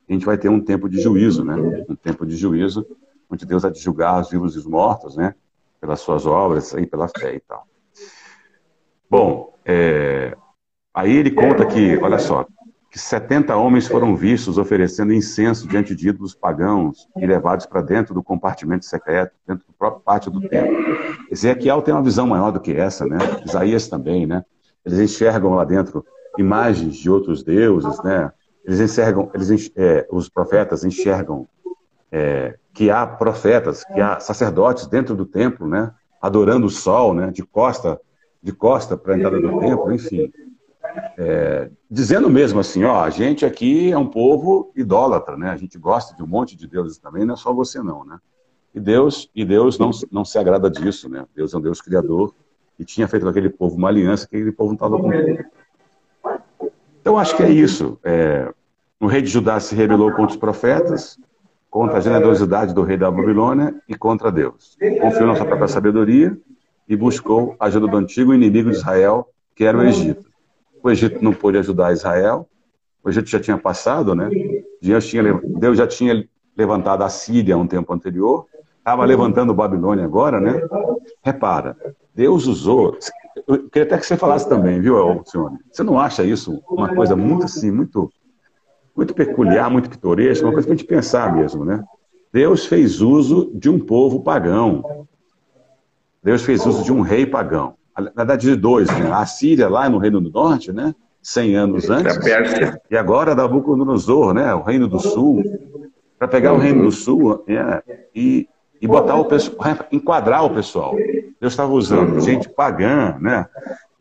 A 0.09 0.13
gente 0.13 0.25
vai 0.25 0.39
ter 0.39 0.49
um 0.49 0.61
tempo 0.61 0.89
de 0.89 1.01
juízo, 1.01 1.45
né? 1.45 1.57
um 1.89 1.97
tempo 1.97 2.25
de 2.25 2.37
juízo, 2.37 2.87
onde 3.29 3.45
Deus 3.45 3.65
de 3.65 3.81
julgar 3.81 4.21
os 4.21 4.31
vivos 4.31 4.55
e 4.55 4.59
os 4.59 4.67
mortos, 4.67 5.17
né? 5.17 5.35
pelas 5.81 5.99
suas 5.99 6.27
obras 6.27 6.73
e 6.75 6.87
pela 6.87 7.09
fé 7.09 7.35
e 7.35 7.41
tal. 7.41 7.67
Bom, 9.11 9.53
é... 9.65 10.37
aí 10.95 11.11
ele 11.11 11.33
conta 11.33 11.67
que, 11.67 11.97
olha 11.97 12.21
só, 12.21 12.47
que 12.89 12.97
70 12.97 13.57
homens 13.57 13.89
foram 13.89 14.15
vistos 14.15 14.59
oferecendo 14.59 15.13
incenso 15.13 15.67
diante 15.67 15.93
de 15.97 16.11
ídolos 16.11 16.37
pagãos 16.37 17.09
e 17.17 17.27
levados 17.27 17.67
para 17.67 17.83
dentro 17.83 18.15
do 18.15 18.23
compartimento 18.23 18.85
secreto, 18.85 19.33
dentro 19.45 19.67
do 19.67 19.73
próprio 19.73 20.05
pátio 20.05 20.31
do 20.31 20.41
templo. 20.49 20.77
Ezequiel 21.33 21.83
tem 21.83 21.93
uma 21.93 22.03
visão 22.05 22.29
maior 22.29 22.53
do 22.53 22.61
que 22.61 22.73
essa, 22.73 23.05
né? 23.07 23.19
Isaías 23.45 23.89
também, 23.89 24.25
né? 24.25 24.45
Eles 24.85 24.99
enxergam 24.99 25.55
lá 25.55 25.65
dentro 25.65 26.05
imagens 26.39 26.97
de 26.97 27.11
outros 27.11 27.43
deuses, 27.43 28.03
né? 28.03 28.33
Eles 28.65 28.81
enxergam, 28.81 29.31
eles, 29.35 29.71
é, 29.77 30.07
os 30.11 30.29
profetas 30.29 30.85
enxergam 30.85 31.47
é, 32.11 32.57
que 32.73 32.91
há 32.91 33.07
profetas, 33.07 33.85
que 33.85 34.01
há 34.01 34.21
sacerdotes 34.21 34.87
dentro 34.87 35.15
do 35.15 35.27
templo, 35.27 35.67
né? 35.67 35.93
Adorando 36.21 36.67
o 36.67 36.71
sol, 36.71 37.15
né? 37.15 37.31
De 37.31 37.43
costa, 37.43 38.01
de 38.43 38.53
costa 38.53 38.97
para 38.97 39.15
a 39.15 39.19
entrada 39.19 39.41
do 39.41 39.59
templo, 39.59 39.93
enfim 39.93 40.33
é, 41.17 41.71
dizendo 41.91 42.29
mesmo 42.29 42.61
assim, 42.61 42.85
ó, 42.85 43.03
a 43.03 43.11
gente 43.11 43.45
aqui 43.45 43.91
é 43.91 43.99
um 43.99 44.07
povo 44.07 44.73
idólatra, 44.77 45.37
né? 45.37 45.51
A 45.51 45.57
gente 45.57 45.79
gosta 45.79 46.15
de 46.15 46.23
um 46.23 46.27
monte 46.27 46.57
de 46.57 46.67
deuses 46.67 46.99
também, 46.99 47.25
não 47.25 47.35
é 47.35 47.37
só 47.37 47.53
você 47.53 47.83
não, 47.83 48.05
né? 48.05 48.19
E 48.75 48.81
Deus, 48.81 49.31
e 49.35 49.45
Deus 49.45 49.79
não, 49.79 49.91
não 50.11 50.25
se 50.25 50.39
agrada 50.39 50.71
disso, 50.71 51.09
né? 51.09 51.27
Deus 51.35 51.53
é 51.53 51.59
um 51.59 51.61
Deus 51.61 51.81
criador 51.81 52.35
e 52.79 52.85
tinha 52.85 53.07
feito 53.09 53.23
com 53.23 53.29
aquele 53.29 53.51
povo 53.51 53.77
uma 53.77 53.89
aliança 53.89 54.27
que 54.27 54.37
aquele 54.37 54.53
povo 54.53 54.71
não 54.71 54.75
estava 54.75 54.99
cumprindo. 54.99 55.45
Então 57.01 57.19
acho 57.19 57.37
que 57.37 57.43
é 57.43 57.51
isso. 57.51 57.99
É, 58.05 58.53
o 59.01 59.07
rei 59.07 59.21
de 59.21 59.29
Judá 59.29 59.59
se 59.59 59.75
rebelou 59.75 60.11
contra 60.13 60.33
os 60.33 60.37
profetas, 60.37 61.19
contra 61.69 61.99
a 61.99 62.01
generosidade 62.01 62.75
do 62.75 62.83
rei 62.83 62.97
da 62.97 63.11
Babilônia 63.11 63.75
e 63.89 63.95
contra 63.95 64.31
Deus. 64.31 64.77
Confiou 65.01 65.27
na 65.27 65.35
sua 65.35 65.47
própria 65.47 65.69
sabedoria 65.69 66.37
e 66.89 66.95
buscou 66.95 67.57
a 67.59 67.67
ajuda 67.67 67.89
do 67.89 67.97
antigo 67.97 68.35
inimigo 68.35 68.71
de 68.71 68.77
Israel, 68.77 69.29
que 69.55 69.65
era 69.65 69.79
o 69.79 69.83
Egito. 69.83 70.31
O 70.83 70.91
Egito 70.91 71.25
não 71.25 71.33
pôde 71.33 71.59
ajudar 71.59 71.93
Israel. 71.93 72.49
O 73.03 73.09
Egito 73.09 73.29
já 73.29 73.41
tinha 73.41 73.59
passado, 73.59 74.15
né? 74.15 74.31
Deus, 74.81 75.07
tinha, 75.07 75.23
Deus 75.45 75.79
já 75.79 75.87
tinha 75.87 76.29
levantado 76.57 77.03
a 77.03 77.09
Síria 77.09 77.57
um 77.57 77.67
tempo 77.67 77.93
anterior. 77.93 78.47
Estava 78.79 79.05
levantando 79.05 79.55
Babilônia 79.55 80.05
agora, 80.05 80.41
né? 80.41 80.61
Repara, 81.23 81.77
Deus 82.15 82.47
usou. 82.47 82.99
Eu 83.47 83.69
queria 83.69 83.85
até 83.85 83.99
que 83.99 84.07
você 84.07 84.17
falasse 84.17 84.49
também, 84.49 84.81
viu, 84.81 85.23
senhor? 85.25 85.53
Você 85.71 85.83
não 85.83 85.99
acha 85.99 86.23
isso 86.23 86.63
uma 86.69 86.95
coisa 86.95 87.17
muito 87.17 87.45
assim, 87.45 87.71
muito, 87.71 88.11
muito 88.95 89.15
peculiar, 89.15 89.71
muito 89.71 89.89
pitoresca, 89.89 90.45
uma 90.45 90.53
coisa 90.53 90.67
para 90.67 90.75
a 90.75 90.77
gente 90.77 90.87
pensar 90.87 91.35
mesmo, 91.35 91.65
né? 91.65 91.83
Deus 92.33 92.67
fez 92.67 93.01
uso 93.01 93.51
de 93.55 93.69
um 93.69 93.79
povo 93.79 94.23
pagão. 94.23 95.07
Deus 96.23 96.43
fez 96.43 96.65
uso 96.65 96.85
de 96.85 96.93
um 96.93 97.01
rei 97.01 97.27
pagão. 97.27 97.75
na 97.97 98.11
verdade 98.17 98.49
de 98.49 98.57
dois, 98.57 98.89
né? 98.89 99.11
A 99.13 99.27
Síria 99.27 99.69
lá 99.69 99.89
no 99.89 99.99
Reino 99.99 100.21
do 100.21 100.31
Norte, 100.31 100.73
né? 100.73 100.95
100 101.23 101.57
anos 101.57 101.91
antes. 101.91 102.17
E 102.91 102.97
agora 102.97 103.35
Nabucodonosor, 103.35 104.35
né? 104.35 104.53
O 104.55 104.63
Reino 104.63 104.89
do 104.89 104.99
Sul. 104.99 105.43
Para 106.19 106.29
pegar 106.29 106.53
o 106.53 106.59
Reino 106.59 106.85
do 106.85 106.93
Sul 106.93 107.45
é, 107.49 107.83
e, 108.15 108.49
e 108.83 108.87
botar 108.89 109.15
o 109.15 109.25
pessoal, 109.25 109.57
enquadrar 109.93 110.45
o 110.45 110.51
pessoal. 110.51 110.97
Deus 111.41 111.53
estava 111.53 111.73
usando 111.73 112.21
gente 112.21 112.49
pagã, 112.49 113.17
né? 113.21 113.47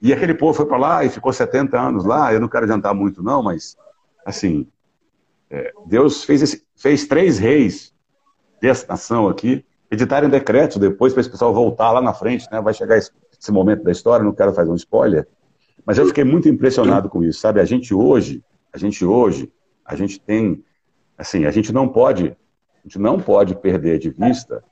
E 0.01 0.11
aquele 0.11 0.33
povo 0.33 0.55
foi 0.55 0.65
para 0.65 0.77
lá 0.77 1.05
e 1.05 1.09
ficou 1.09 1.31
70 1.31 1.79
anos 1.79 2.03
lá. 2.03 2.33
Eu 2.33 2.39
não 2.39 2.47
quero 2.47 2.65
adiantar 2.65 2.95
muito, 2.95 3.21
não, 3.21 3.43
mas, 3.43 3.77
assim, 4.25 4.67
é, 5.51 5.71
Deus 5.85 6.23
fez, 6.23 6.41
esse, 6.41 6.65
fez 6.75 7.05
três 7.05 7.37
reis 7.37 7.93
dessa 8.59 8.87
nação 8.87 9.29
aqui 9.29 9.63
editarem 9.91 10.29
decretos 10.29 10.77
depois 10.77 11.13
para 11.13 11.21
esse 11.21 11.29
pessoal 11.29 11.53
voltar 11.53 11.91
lá 11.91 12.01
na 12.01 12.13
frente, 12.13 12.47
né? 12.51 12.59
Vai 12.59 12.73
chegar 12.73 12.97
esse, 12.97 13.11
esse 13.39 13.51
momento 13.51 13.83
da 13.83 13.91
história, 13.91 14.25
não 14.25 14.33
quero 14.33 14.51
fazer 14.51 14.71
um 14.71 14.75
spoiler, 14.75 15.27
mas 15.85 15.99
eu 15.99 16.07
fiquei 16.07 16.23
muito 16.23 16.49
impressionado 16.49 17.07
com 17.07 17.23
isso, 17.23 17.39
sabe? 17.39 17.59
A 17.59 17.65
gente 17.65 17.93
hoje, 17.93 18.43
a 18.73 18.79
gente 18.79 19.05
hoje, 19.05 19.51
a 19.85 19.95
gente 19.95 20.19
tem, 20.19 20.63
assim, 21.15 21.45
a 21.45 21.51
gente 21.51 21.71
não 21.71 21.87
pode, 21.87 22.35
a 22.79 22.87
gente 22.87 22.97
não 22.97 23.19
pode 23.19 23.53
perder 23.55 23.99
de 23.99 24.09
vista 24.09 24.63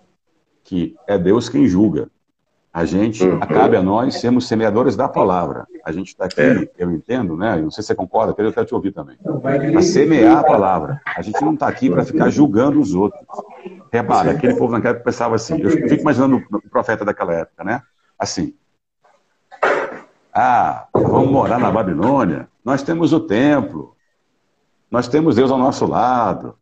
que 0.70 0.96
é 1.08 1.18
Deus 1.18 1.50
quem 1.50 1.68
julga. 1.68 2.12
A 2.72 2.86
gente, 2.86 3.26
uhum. 3.26 3.40
cabe 3.40 3.76
a 3.76 3.82
nós 3.82 4.22
sermos 4.22 4.48
semeadores 4.48 4.96
da 4.96 5.10
palavra. 5.10 5.66
A 5.84 5.92
gente 5.92 6.10
está 6.10 6.26
aqui, 6.26 6.40
é. 6.40 6.70
eu 6.78 6.92
entendo, 6.92 7.36
né? 7.36 7.58
Não 7.58 7.72
sei 7.72 7.82
se 7.82 7.88
você 7.88 7.96
concorda, 7.96 8.36
eu 8.38 8.54
quero 8.54 8.68
te 8.68 8.76
ouvir 8.76 8.92
também. 8.92 9.18
A 9.76 9.82
semear 9.82 10.38
a 10.38 10.44
palavra. 10.44 11.02
A 11.18 11.24
gente 11.24 11.42
não 11.42 11.56
está 11.56 11.68
aqui 11.68 11.90
para 11.90 12.06
ficar 12.06 12.30
julgando 12.30 12.80
os 12.80 12.94
outros. 12.94 13.26
Repara, 13.92 14.30
aquele 14.30 14.54
povo 14.54 14.72
naquela 14.72 14.92
época 14.92 15.06
pensava 15.06 15.34
assim, 15.34 15.60
eu 15.60 15.72
fico 15.72 16.02
imaginando 16.02 16.36
o 16.36 16.70
profeta 16.70 17.04
daquela 17.04 17.34
época, 17.34 17.64
né? 17.64 17.82
Assim, 18.20 18.54
ah, 20.32 20.88
vamos 20.94 21.32
morar 21.32 21.58
na 21.58 21.72
Babilônia. 21.72 22.48
Nós 22.64 22.84
temos 22.84 23.12
o 23.12 23.20
templo. 23.20 23.96
Nós 24.92 25.08
temos 25.08 25.36
Deus 25.36 25.50
ao 25.50 25.58
nosso 25.58 25.88
lado. 25.88 26.56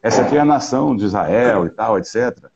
Essa 0.00 0.22
aqui 0.22 0.36
é 0.36 0.40
a 0.40 0.44
nação 0.44 0.94
de 0.94 1.04
Israel 1.04 1.66
e 1.66 1.70
tal, 1.70 1.98
etc. 1.98 2.48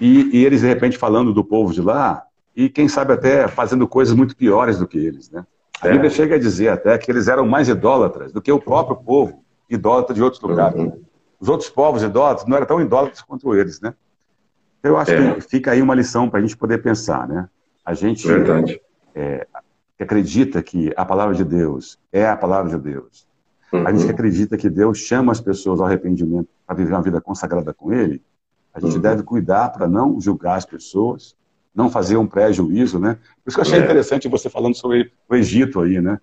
E, 0.00 0.36
e, 0.36 0.44
eles, 0.44 0.60
de 0.60 0.66
repente, 0.66 0.96
falando 0.96 1.32
do 1.32 1.44
povo 1.44 1.72
de 1.72 1.80
lá, 1.80 2.22
e 2.54 2.68
quem 2.68 2.88
sabe 2.88 3.12
até 3.12 3.48
fazendo 3.48 3.86
coisas 3.86 4.14
muito 4.14 4.36
piores 4.36 4.78
do 4.78 4.86
que 4.86 4.98
eles, 4.98 5.30
né? 5.30 5.44
A 5.80 5.88
Bíblia 5.88 6.10
chega 6.10 6.34
a 6.34 6.38
dizer 6.38 6.68
até 6.68 6.98
que 6.98 7.10
eles 7.10 7.28
eram 7.28 7.46
mais 7.46 7.68
idólatras 7.68 8.32
do 8.32 8.42
que 8.42 8.50
o 8.50 8.60
próprio 8.60 8.96
povo 8.96 9.44
idólatra 9.70 10.14
de 10.14 10.22
outros 10.22 10.42
lugares. 10.42 10.80
Uhum. 10.80 11.00
Os 11.38 11.48
outros 11.48 11.70
povos 11.70 12.02
idólatras 12.02 12.48
não 12.48 12.56
eram 12.56 12.66
tão 12.66 12.80
idólatras 12.80 13.22
quanto 13.22 13.54
eles, 13.54 13.80
né? 13.80 13.94
Eu 14.82 14.96
acho 14.96 15.12
é. 15.12 15.34
que 15.34 15.40
fica 15.42 15.72
aí 15.72 15.82
uma 15.82 15.94
lição 15.94 16.28
para 16.28 16.40
a 16.40 16.42
gente 16.42 16.56
poder 16.56 16.82
pensar, 16.82 17.28
né? 17.28 17.48
A 17.84 17.94
gente 17.94 18.26
é, 19.14 19.46
que 19.96 20.02
acredita 20.02 20.62
que 20.62 20.92
a 20.96 21.04
palavra 21.04 21.34
de 21.34 21.44
Deus 21.44 21.98
é 22.12 22.26
a 22.28 22.36
palavra 22.36 22.70
de 22.70 22.78
Deus, 22.78 23.26
uhum. 23.72 23.86
a 23.86 23.92
gente 23.92 24.04
que 24.04 24.10
acredita 24.10 24.56
que 24.56 24.68
Deus 24.68 24.98
chama 24.98 25.32
as 25.32 25.40
pessoas 25.40 25.80
ao 25.80 25.86
arrependimento 25.86 26.48
para 26.66 26.76
viver 26.76 26.92
uma 26.92 27.02
vida 27.02 27.20
consagrada 27.20 27.72
com 27.72 27.92
Ele, 27.92 28.22
a 28.74 28.80
gente 28.80 28.96
uhum. 28.96 29.00
deve 29.00 29.22
cuidar 29.22 29.70
para 29.70 29.88
não 29.88 30.20
julgar 30.20 30.56
as 30.56 30.64
pessoas, 30.64 31.34
não 31.74 31.90
fazer 31.90 32.16
um 32.16 32.26
pré-juízo, 32.26 32.98
né? 32.98 33.18
Por 33.44 33.50
isso 33.50 33.56
que 33.56 33.60
eu 33.60 33.66
achei 33.66 33.80
é. 33.80 33.84
interessante 33.84 34.28
você 34.28 34.48
falando 34.48 34.74
sobre 34.74 35.12
o 35.28 35.34
Egito 35.34 35.80
aí, 35.80 36.00
né? 36.00 36.20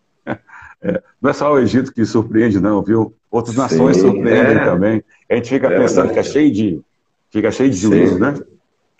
É, 0.82 1.02
não 1.22 1.32
é 1.32 1.34
só 1.34 1.52
o 1.52 1.58
Egito 1.58 1.92
que 1.92 2.06
surpreende, 2.06 2.60
não, 2.60 2.84
viu? 2.84 3.16
Outras 3.32 3.56
Sim, 3.56 3.62
nações 3.62 3.98
surpreendem 3.98 4.58
é. 4.58 4.66
também. 4.66 5.04
A 5.30 5.36
gente 5.36 5.50
fica 5.50 5.68
é 5.68 5.80
pensando 5.80 6.14
que 6.14 6.20
é 6.20 6.24
cheio 6.24 6.52
de, 6.52 6.82
fica 7.32 7.50
cheio 7.50 7.72
de 7.72 7.78
juízo, 7.78 8.16
Sim. 8.16 8.20
né? 8.20 8.34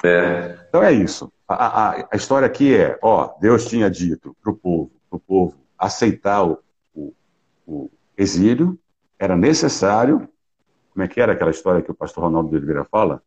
É. 0.04 0.58
Então 0.68 0.82
é 0.82 0.92
isso. 0.92 1.32
A, 1.48 1.54
a, 1.54 2.08
a, 2.12 2.16
história 2.16 2.46
aqui 2.46 2.76
é, 2.76 2.98
ó, 3.02 3.34
Deus 3.40 3.66
tinha 3.68 3.90
dito 3.90 4.36
para 4.42 4.52
o 4.52 4.56
povo, 4.56 4.92
pro 5.10 5.20
povo 5.20 5.56
aceitar 5.78 6.44
o, 6.44 6.58
o, 6.96 7.14
o, 7.68 7.90
exílio, 8.18 8.78
era 9.20 9.36
necessário, 9.36 10.28
como 10.92 11.04
é 11.04 11.08
que 11.08 11.22
era 11.22 11.34
aquela 11.34 11.52
história 11.52 11.82
que 11.82 11.92
o 11.92 11.96
pastor 11.96 12.24
Ronaldo 12.24 12.50
de 12.50 12.56
Oliveira 12.56 12.86
fala? 12.86 13.22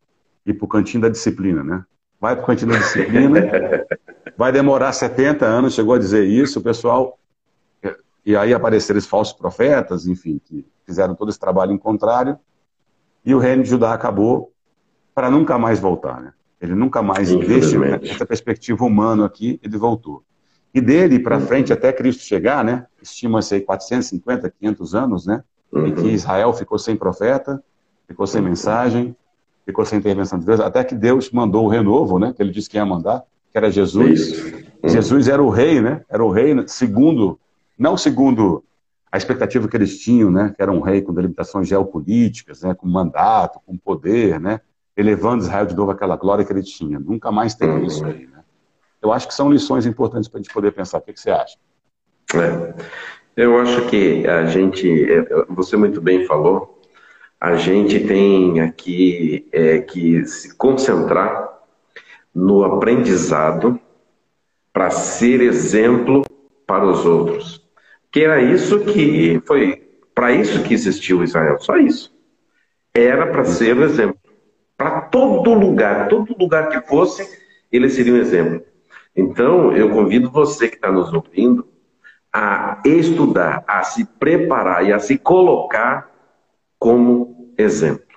Ir 0.48 0.54
para 0.54 0.64
o 0.64 0.68
cantinho 0.68 1.02
da 1.02 1.08
disciplina, 1.08 1.62
né? 1.62 1.84
Vai 2.20 2.34
para 2.34 2.42
o 2.42 2.46
cantinho 2.46 2.72
da 2.72 2.78
disciplina, 2.78 3.40
vai 4.36 4.50
demorar 4.50 4.92
70 4.92 5.44
anos, 5.44 5.74
chegou 5.74 5.94
a 5.94 5.98
dizer 5.98 6.24
isso, 6.24 6.58
o 6.58 6.62
pessoal... 6.62 7.18
E 8.24 8.36
aí 8.36 8.52
apareceram 8.52 8.98
os 8.98 9.06
falsos 9.06 9.34
profetas, 9.34 10.06
enfim, 10.06 10.40
que 10.44 10.66
fizeram 10.84 11.14
todo 11.14 11.28
esse 11.28 11.38
trabalho 11.38 11.72
em 11.72 11.78
contrário, 11.78 12.38
e 13.24 13.34
o 13.34 13.38
reino 13.38 13.62
de 13.62 13.70
Judá 13.70 13.92
acabou 13.92 14.52
para 15.14 15.30
nunca 15.30 15.58
mais 15.58 15.78
voltar, 15.80 16.20
né? 16.20 16.32
Ele 16.60 16.74
nunca 16.74 17.02
mais 17.02 17.30
investe 17.30 17.78
nessa 17.78 18.26
perspectiva 18.26 18.84
humana 18.84 19.24
aqui, 19.24 19.60
ele 19.62 19.76
voltou. 19.76 20.24
E 20.74 20.80
dele 20.80 21.18
para 21.18 21.36
uhum. 21.38 21.46
frente, 21.46 21.72
até 21.72 21.92
Cristo 21.92 22.22
chegar, 22.22 22.64
né? 22.64 22.86
Estima-se 23.00 23.54
aí 23.54 23.60
450, 23.60 24.50
500 24.50 24.94
anos, 24.94 25.26
né? 25.26 25.42
Uhum. 25.72 25.86
Em 25.86 25.94
que. 25.94 26.08
Israel 26.08 26.52
ficou 26.52 26.78
sem 26.78 26.96
profeta, 26.96 27.62
ficou 28.06 28.26
sem 28.26 28.40
uhum. 28.40 28.48
mensagem, 28.48 29.16
ficou 29.70 29.84
sem 29.84 29.98
intervenção 29.98 30.38
de 30.38 30.46
Deus, 30.46 30.60
até 30.60 30.82
que 30.82 30.94
Deus 30.94 31.30
mandou 31.30 31.66
o 31.66 31.68
renovo, 31.68 32.18
né? 32.18 32.32
Que 32.34 32.42
ele 32.42 32.50
disse 32.50 32.70
que 32.70 32.76
ia 32.76 32.86
mandar, 32.86 33.22
que 33.52 33.58
era 33.58 33.70
Jesus. 33.70 34.52
Uhum. 34.82 34.88
Jesus 34.88 35.28
era 35.28 35.42
o 35.42 35.50
rei, 35.50 35.80
né? 35.80 36.02
Era 36.08 36.24
o 36.24 36.30
rei 36.30 36.54
segundo, 36.66 37.38
não 37.78 37.96
segundo 37.96 38.64
a 39.10 39.16
expectativa 39.16 39.68
que 39.68 39.76
eles 39.76 39.98
tinham, 39.98 40.30
né? 40.30 40.52
Que 40.56 40.62
era 40.62 40.72
um 40.72 40.80
rei 40.80 41.02
com 41.02 41.12
delimitações 41.12 41.68
geopolíticas, 41.68 42.62
né? 42.62 42.74
Com 42.74 42.88
mandato, 42.88 43.60
com 43.66 43.76
poder, 43.76 44.40
né? 44.40 44.60
elevando 44.98 45.44
Israel 45.44 45.64
de 45.64 45.76
novo 45.76 45.92
àquela 45.92 46.16
glória 46.16 46.44
que 46.44 46.52
ele 46.52 46.62
tinha. 46.62 46.98
Nunca 46.98 47.30
mais 47.30 47.54
tem 47.54 47.68
uhum. 47.68 47.84
isso 47.84 48.04
aí. 48.04 48.26
Né? 48.26 48.42
Eu 49.00 49.12
acho 49.12 49.28
que 49.28 49.34
são 49.34 49.48
lições 49.48 49.86
importantes 49.86 50.28
para 50.28 50.40
a 50.40 50.42
gente 50.42 50.52
poder 50.52 50.72
pensar. 50.72 50.98
O 50.98 51.00
que, 51.00 51.12
que 51.12 51.20
você 51.20 51.30
acha? 51.30 51.56
É. 52.34 52.74
Eu 53.36 53.56
acho 53.60 53.86
que 53.86 54.26
a 54.26 54.46
gente, 54.46 54.88
é, 55.08 55.44
você 55.48 55.76
muito 55.76 56.00
bem 56.00 56.26
falou, 56.26 56.77
a 57.40 57.54
gente 57.54 58.00
tem 58.00 58.60
aqui 58.60 59.48
é, 59.52 59.78
que 59.78 60.24
se 60.26 60.56
concentrar 60.56 61.48
no 62.34 62.64
aprendizado 62.64 63.80
para 64.72 64.90
ser 64.90 65.40
exemplo 65.40 66.24
para 66.66 66.84
os 66.84 67.04
outros. 67.04 67.64
Que 68.10 68.24
era 68.24 68.40
isso 68.40 68.80
que 68.80 69.40
foi, 69.46 69.88
para 70.14 70.32
isso 70.32 70.62
que 70.62 70.74
existiu 70.74 71.22
Israel, 71.22 71.58
só 71.60 71.76
isso. 71.76 72.12
Era 72.92 73.26
para 73.26 73.44
ser 73.44 73.76
o 73.76 73.84
exemplo. 73.84 74.18
Para 74.76 75.02
todo 75.02 75.54
lugar, 75.54 76.08
todo 76.08 76.36
lugar 76.38 76.68
que 76.68 76.80
fosse, 76.88 77.28
ele 77.70 77.88
seria 77.88 78.14
um 78.14 78.18
exemplo. 78.18 78.62
Então, 79.14 79.76
eu 79.76 79.90
convido 79.90 80.30
você 80.30 80.68
que 80.68 80.76
está 80.76 80.90
nos 80.90 81.12
ouvindo 81.12 81.66
a 82.32 82.80
estudar, 82.84 83.64
a 83.66 83.82
se 83.82 84.04
preparar 84.04 84.84
e 84.84 84.92
a 84.92 84.98
se 84.98 85.18
colocar 85.18 86.07
como 86.78 87.52
exemplo. 87.56 88.08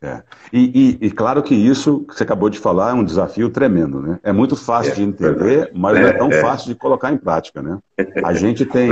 É. 0.00 0.22
E, 0.52 0.98
e, 1.02 1.06
e, 1.06 1.10
claro 1.10 1.42
que 1.42 1.56
isso 1.56 2.04
que 2.08 2.14
você 2.14 2.22
acabou 2.22 2.48
de 2.48 2.58
falar 2.60 2.90
é 2.90 2.94
um 2.94 3.02
desafio 3.02 3.50
tremendo, 3.50 4.00
né? 4.00 4.20
É 4.22 4.32
muito 4.32 4.54
fácil 4.54 4.92
é, 4.92 4.94
de 4.94 5.02
entender, 5.02 5.34
verdade. 5.34 5.72
mas 5.74 5.96
é, 5.96 6.00
não 6.00 6.08
é 6.08 6.12
tão 6.12 6.30
é. 6.30 6.40
fácil 6.40 6.68
de 6.68 6.76
colocar 6.76 7.12
em 7.12 7.16
prática, 7.16 7.60
né? 7.60 7.78
A 8.22 8.32
gente 8.34 8.64
tem, 8.64 8.90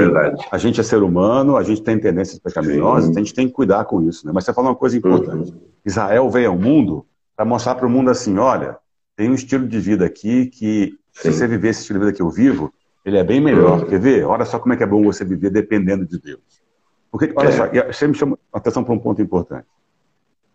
a 0.51 0.59
gente 0.59 0.81
é 0.81 0.83
ser 0.83 1.05
humano, 1.05 1.57
a 1.57 1.63
gente 1.63 1.81
tem 1.81 1.97
tendências 1.97 2.41
pecaminosas, 2.41 3.17
a 3.17 3.21
gente 3.21 3.33
tem 3.33 3.47
que 3.47 3.55
cuidar 3.55 3.85
com 3.85 4.03
isso, 4.03 4.27
né? 4.27 4.33
Mas 4.35 4.45
você 4.45 4.53
falou 4.53 4.71
uma 4.71 4.77
coisa 4.77 4.97
importante. 4.97 5.53
Uhum. 5.53 5.61
Israel 5.85 6.29
veio 6.29 6.51
ao 6.51 6.59
mundo 6.59 7.07
para 7.37 7.45
mostrar 7.45 7.77
para 7.77 7.87
o 7.87 7.91
mundo 7.91 8.11
assim, 8.11 8.37
olha, 8.39 8.77
tem 9.15 9.31
um 9.31 9.35
estilo 9.35 9.69
de 9.69 9.79
vida 9.79 10.05
aqui 10.05 10.47
que 10.47 10.95
Sim. 11.13 11.31
se 11.31 11.39
você 11.39 11.47
viver 11.47 11.69
esse 11.69 11.83
estilo 11.83 12.01
de 12.01 12.07
vida 12.07 12.17
que 12.17 12.23
eu 12.23 12.31
vivo, 12.31 12.73
ele 13.05 13.17
é 13.17 13.23
bem 13.23 13.41
melhor. 13.41 13.79
Uhum. 13.79 13.87
Quer 13.87 14.01
ver? 14.01 14.25
Olha 14.25 14.45
só 14.45 14.59
como 14.59 14.75
é 14.75 14.77
que 14.77 14.83
é 14.83 14.87
bom 14.87 15.05
você 15.05 15.25
viver 15.25 15.51
dependendo 15.51 16.05
de 16.05 16.21
Deus. 16.21 16.66
Porque, 17.11 17.33
olha 17.37 17.53
só, 17.53 17.67
você 17.69 18.07
me 18.07 18.15
chama 18.15 18.39
a 18.53 18.59
atenção 18.59 18.85
para 18.85 18.93
um 18.93 18.99
ponto 18.99 19.23
importante. 19.23 19.67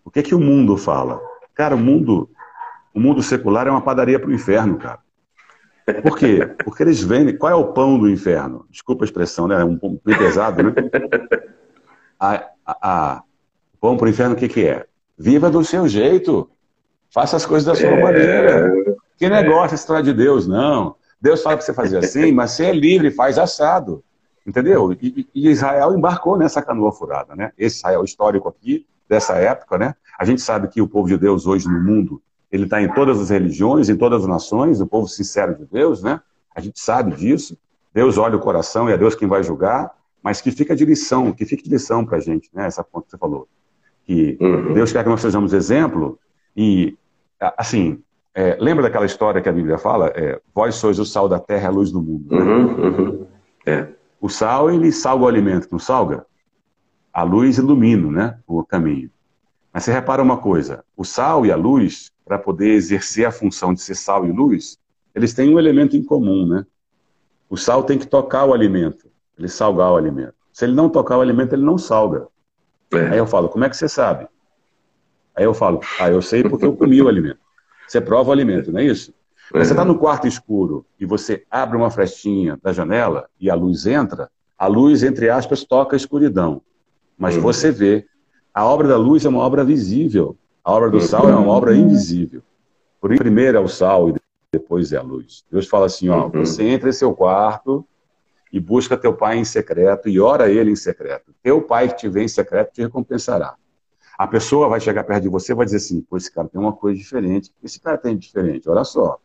O 0.04 0.12
que 0.12 0.20
é 0.20 0.24
que 0.24 0.36
o 0.36 0.40
mundo 0.40 0.78
fala? 0.78 1.22
Cara, 1.54 1.76
o 1.76 1.80
mundo, 1.80 2.30
o 2.94 3.00
mundo 3.00 3.22
secular 3.22 3.68
é 3.68 3.72
uma 3.72 3.82
padaria 3.82 4.20
para 4.20 4.30
o 4.30 4.34
inferno, 4.34 4.78
cara. 4.78 5.00
Por 6.04 6.18
quê? 6.18 6.48
Porque 6.64 6.84
eles 6.84 7.02
vendem. 7.02 7.38
Qual 7.38 7.52
é 7.52 7.56
o 7.56 7.74
pão 7.74 8.00
do 8.00 8.10
inferno? 8.10 8.66
Desculpa 8.70 9.04
a 9.04 9.06
expressão, 9.06 9.48
né? 9.48 9.60
É 9.60 9.64
um 9.64 9.78
pão 9.78 10.00
bem 10.04 10.18
pesado, 10.18 10.64
né? 10.64 10.74
A, 12.20 12.36
a, 12.66 12.78
a, 12.82 13.24
o 13.74 13.78
pão 13.80 13.98
para 13.98 14.06
o 14.06 14.10
inferno, 14.10 14.36
o 14.36 14.38
que, 14.38 14.48
que 14.48 14.66
é? 14.66 14.86
Viva 15.18 15.50
do 15.50 15.64
seu 15.64 15.88
jeito. 15.88 16.50
Faça 17.14 17.36
as 17.36 17.46
coisas 17.46 17.66
da 17.66 17.76
sua 17.76 17.90
é... 17.90 18.02
maneira. 18.02 18.72
Que 19.18 19.30
negócio 19.30 19.76
esse 19.76 20.04
de 20.04 20.14
Deus, 20.14 20.48
não. 20.48 20.96
Deus 21.22 21.44
fala 21.44 21.58
para 21.58 21.66
você 21.66 21.74
fazer 21.74 22.00
assim, 22.00 22.32
mas 22.32 22.52
você 22.52 22.66
é 22.66 22.74
livre, 22.74 23.12
faz 23.12 23.38
assado. 23.38 24.04
Entendeu? 24.46 24.92
E, 24.94 25.28
e, 25.34 25.50
Israel 25.50 25.94
embarcou 25.94 26.38
nessa 26.38 26.62
canoa 26.62 26.92
furada, 26.92 27.36
né? 27.36 27.52
Esse 27.58 27.78
Israel 27.78 28.04
histórico 28.04 28.50
aqui 28.50 28.88
dessa 29.08 29.36
época, 29.36 29.78
né? 29.78 29.96
A 30.18 30.26
gente 30.26 30.42
sabe 30.42 30.68
que 30.68 30.82
o 30.82 30.88
povo 30.88 31.08
de 31.08 31.18
Deus 31.18 31.46
hoje 31.46 31.68
no 31.68 31.80
mundo, 31.80 32.22
ele 32.52 32.64
está 32.64 32.82
em 32.82 32.92
todas 32.92 33.20
as 33.20 33.30
religiões, 33.30 33.90
em 33.90 33.96
todas 33.96 34.24
as 34.24 34.28
nações, 34.28 34.82
o 34.82 34.88
povo 34.88 35.08
sincero 35.08 35.56
de 35.56 35.66
Deus, 35.66 36.02
né? 36.02 36.20
A 36.56 36.60
gente 36.60 36.80
sabe 36.80 37.16
disso. 37.16 37.58
Deus 37.94 38.18
olha 38.18 38.36
o 38.36 38.40
coração 38.40 38.90
e 38.90 38.94
é 38.94 38.98
Deus 38.98 39.16
quem 39.16 39.28
vai 39.28 39.44
julgar, 39.44 39.92
mas 40.24 40.42
que 40.42 40.52
fica 40.52 40.76
de 40.76 40.86
lição, 40.86 41.32
que 41.32 41.46
fique 41.46 41.64
de 41.64 41.70
lição 41.70 42.06
para 42.06 42.18
a 42.18 42.22
gente, 42.22 42.50
né? 42.54 42.66
Essa 42.66 42.84
ponta 42.84 43.06
que 43.06 43.12
você 43.12 43.18
falou. 43.18 43.48
Que 44.06 44.38
uhum. 44.42 44.74
Deus 44.74 44.92
quer 44.92 45.04
que 45.04 45.10
nós 45.10 45.22
sejamos 45.22 45.54
exemplo 45.54 46.18
e, 46.56 46.98
assim, 47.58 48.02
é, 48.34 48.58
lembra 48.60 48.84
daquela 48.84 49.06
história 49.06 49.42
que 49.42 49.50
a 49.50 49.54
Bíblia 49.54 49.78
fala? 49.78 50.08
É, 50.16 50.40
Vós 50.54 50.76
sois 50.76 51.00
o 51.00 51.06
sal 51.06 51.28
da 51.28 51.40
terra, 51.40 51.68
a 51.68 51.72
luz 51.72 51.92
do 51.92 52.02
mundo. 52.02 52.34
Né? 52.34 52.42
Uhum, 52.42 52.84
uhum. 52.84 53.28
É. 53.66 53.88
O 54.22 54.30
sal, 54.30 54.70
ele 54.70 54.92
salga 54.92 55.26
o 55.26 55.28
alimento, 55.28 55.68
não 55.72 55.80
salga? 55.80 56.28
A 57.12 57.24
luz 57.24 57.58
ilumina 57.58 58.12
né, 58.12 58.40
o 58.48 58.64
caminho. 58.64 59.10
Mas 59.74 59.84
você 59.84 59.92
repara 59.92 60.22
uma 60.22 60.38
coisa: 60.38 60.86
o 60.96 61.04
sal 61.04 61.44
e 61.44 61.52
a 61.52 61.56
luz, 61.56 62.12
para 62.24 62.38
poder 62.38 62.70
exercer 62.70 63.26
a 63.26 63.32
função 63.32 63.74
de 63.74 63.82
ser 63.82 63.96
sal 63.96 64.26
e 64.28 64.32
luz, 64.32 64.78
eles 65.16 65.34
têm 65.34 65.54
um 65.54 65.60
elemento 65.60 65.98
em 65.98 66.04
comum, 66.04 66.46
né? 66.46 66.66
O 67.50 67.58
sal 67.58 67.84
tem 67.84 67.98
que 67.98 68.06
tocar 68.06 68.46
o 68.46 68.54
alimento, 68.54 69.10
ele 69.38 69.50
salgar 69.50 69.92
o 69.92 69.98
alimento. 69.98 70.36
Se 70.54 70.66
ele 70.66 70.74
não 70.74 70.88
tocar 70.88 71.18
o 71.18 71.22
alimento, 71.22 71.54
ele 71.54 71.66
não 71.66 71.78
salga. 71.78 72.28
É. 72.94 73.08
Aí 73.10 73.18
eu 73.18 73.26
falo, 73.26 73.50
como 73.50 73.66
é 73.66 73.70
que 73.70 73.76
você 73.76 73.90
sabe? 73.90 74.28
Aí 75.36 75.44
eu 75.44 75.54
falo, 75.54 75.82
ah, 76.00 76.10
eu 76.10 76.22
sei 76.22 76.44
porque 76.44 76.66
eu 76.66 76.76
comi 76.76 77.02
o 77.02 77.08
alimento. 77.08 77.40
Você 77.88 78.00
prova 78.00 78.30
o 78.30 78.32
alimento, 78.32 78.72
não 78.72 78.80
é 78.80 78.86
isso? 78.86 79.14
É. 79.54 79.64
Você 79.64 79.72
está 79.72 79.84
no 79.84 79.98
quarto 79.98 80.28
escuro 80.28 80.86
e 81.00 81.06
você 81.06 81.44
abre 81.50 81.78
uma 81.78 81.90
frestinha 81.90 82.58
da 82.62 82.72
janela 82.72 83.30
e 83.40 83.50
a 83.50 83.56
luz 83.56 83.86
entra, 83.86 84.30
a 84.58 84.68
luz, 84.68 85.04
entre 85.04 85.30
aspas, 85.30 85.64
toca 85.64 85.96
a 85.96 85.98
escuridão. 85.98 86.62
Mas 87.18 87.36
uhum. 87.36 87.42
você 87.42 87.72
vê, 87.72 88.06
a 88.54 88.66
obra 88.66 88.88
da 88.88 88.98
luz 88.98 89.26
é 89.26 89.30
uma 89.30 89.40
obra 89.40 89.64
visível, 89.64 90.38
a 90.64 90.72
obra 90.72 90.90
do 90.90 90.98
uhum. 90.98 91.04
sal 91.04 91.30
é 91.30 91.36
uma 91.36 91.52
obra 91.52 91.76
invisível. 91.76 92.42
Por 93.00 93.12
isso, 93.12 93.22
primeiro 93.22 93.58
é 93.58 93.62
o 93.62 93.68
sal 93.68 94.10
e 94.10 94.16
depois 94.54 94.92
é 94.94 94.98
a 94.98 95.02
luz. 95.02 95.44
Deus 95.52 95.68
fala 95.68 95.88
assim, 95.88 96.10
ó, 96.10 96.26
uhum. 96.26 96.46
você 96.46 96.64
entra 96.64 96.90
em 96.90 96.94
seu 96.94 97.14
quarto 97.14 97.86
e 98.52 98.60
busca 98.60 98.98
teu 98.98 99.14
pai 99.14 99.38
em 99.38 99.46
secreto 99.46 100.10
e 100.10 100.20
ora 100.20 100.50
ele 100.50 100.72
em 100.72 100.76
secreto. 100.76 101.34
Teu 101.42 101.62
pai 101.62 101.88
que 101.88 101.96
te 101.96 102.10
vê 102.10 102.24
em 102.24 102.28
secreto 102.28 102.74
te 102.74 102.82
recompensará. 102.82 103.56
A 104.18 104.28
pessoa 104.28 104.70
vai 104.70 104.80
chegar 104.80 105.04
perto 105.04 105.24
de 105.24 105.30
você 105.30 105.52
e 105.52 105.56
vai 105.56 105.66
dizer 105.66 105.78
assim, 105.78 106.02
pô, 106.02 106.16
esse 106.16 106.32
cara 106.32 106.48
tem 106.48 106.62
uma 106.62 106.74
coisa 106.74 106.98
diferente. 106.98 107.52
Esse 107.64 107.80
cara 107.80 107.98
tem 107.98 108.16
diferente, 108.16 108.70
olha 108.70 108.84
só. 108.84 109.20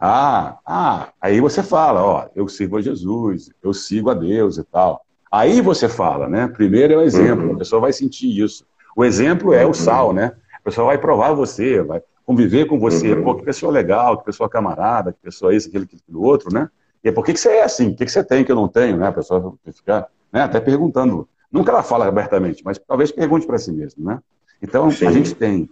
Ah, 0.00 0.58
ah, 0.64 1.08
aí 1.20 1.40
você 1.40 1.62
fala, 1.62 2.04
ó, 2.04 2.28
eu 2.34 2.46
sirvo 2.46 2.76
a 2.76 2.80
Jesus, 2.80 3.50
eu 3.62 3.74
sigo 3.74 4.10
a 4.10 4.14
Deus 4.14 4.56
e 4.56 4.64
tal. 4.64 5.04
Aí 5.30 5.60
você 5.60 5.88
fala, 5.88 6.28
né? 6.28 6.46
Primeiro 6.48 6.94
é 6.94 6.96
o 6.96 7.02
exemplo, 7.02 7.48
uhum. 7.48 7.54
a 7.54 7.58
pessoa 7.58 7.80
vai 7.80 7.92
sentir 7.92 8.28
isso. 8.42 8.64
O 8.96 9.04
exemplo 9.04 9.52
é 9.52 9.66
o 9.66 9.74
sal, 9.74 10.12
né? 10.12 10.32
A 10.54 10.62
pessoa 10.62 10.88
vai 10.88 10.98
provar 10.98 11.32
você, 11.32 11.82
vai 11.82 12.00
conviver 12.24 12.66
com 12.66 12.78
você. 12.78 13.14
Uhum. 13.14 13.24
Pô, 13.24 13.34
que 13.34 13.44
pessoa 13.44 13.72
legal, 13.72 14.18
que 14.18 14.24
pessoa 14.24 14.48
camarada, 14.48 15.12
que 15.12 15.18
pessoa 15.20 15.54
isso, 15.54 15.68
aquilo, 15.68 15.84
aquilo, 15.84 16.22
outro, 16.22 16.52
né? 16.52 16.70
E 17.02 17.10
por 17.10 17.24
que, 17.24 17.32
que 17.32 17.40
você 17.40 17.50
é 17.50 17.64
assim? 17.64 17.88
O 17.88 17.96
que, 17.96 18.04
que 18.04 18.12
você 18.12 18.22
tem 18.22 18.44
que 18.44 18.52
eu 18.52 18.56
não 18.56 18.68
tenho, 18.68 18.96
né? 18.96 19.08
A 19.08 19.12
pessoa 19.12 19.54
fica 19.72 20.06
né, 20.32 20.42
até 20.42 20.60
perguntando. 20.60 21.28
Nunca 21.50 21.72
ela 21.72 21.82
fala 21.82 22.06
abertamente, 22.06 22.62
mas 22.64 22.78
talvez 22.78 23.10
pergunte 23.10 23.46
para 23.46 23.58
si 23.58 23.72
mesmo, 23.72 24.04
né? 24.04 24.20
Então, 24.62 24.90
Sim. 24.90 25.06
a 25.06 25.10
gente 25.10 25.34
tem 25.34 25.68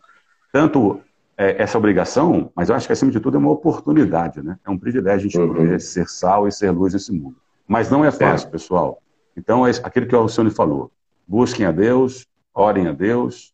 tanto 0.52 1.00
é, 1.36 1.62
essa 1.62 1.76
obrigação, 1.76 2.50
mas 2.54 2.68
eu 2.68 2.74
acho 2.74 2.86
que, 2.86 2.92
acima 2.92 3.10
de 3.10 3.20
tudo, 3.20 3.36
é 3.36 3.38
uma 3.38 3.50
oportunidade, 3.50 4.42
né? 4.42 4.58
É 4.64 4.70
um 4.70 4.78
privilégio 4.78 5.28
a 5.28 5.30
gente 5.30 5.38
uhum. 5.38 5.54
poder 5.54 5.80
ser 5.80 6.08
sal 6.08 6.48
e 6.48 6.52
ser 6.52 6.70
luz 6.70 6.94
nesse 6.94 7.12
mundo. 7.12 7.36
Mas 7.68 7.90
não 7.90 8.04
é 8.04 8.10
fácil, 8.10 8.48
é. 8.48 8.50
pessoal. 8.50 9.02
Então, 9.36 9.66
é 9.66 9.70
aquilo 9.82 10.06
que 10.06 10.14
o 10.14 10.18
Alcione 10.18 10.50
falou. 10.50 10.90
Busquem 11.26 11.66
a 11.66 11.72
Deus, 11.72 12.26
orem 12.54 12.88
a 12.88 12.92
Deus, 12.92 13.52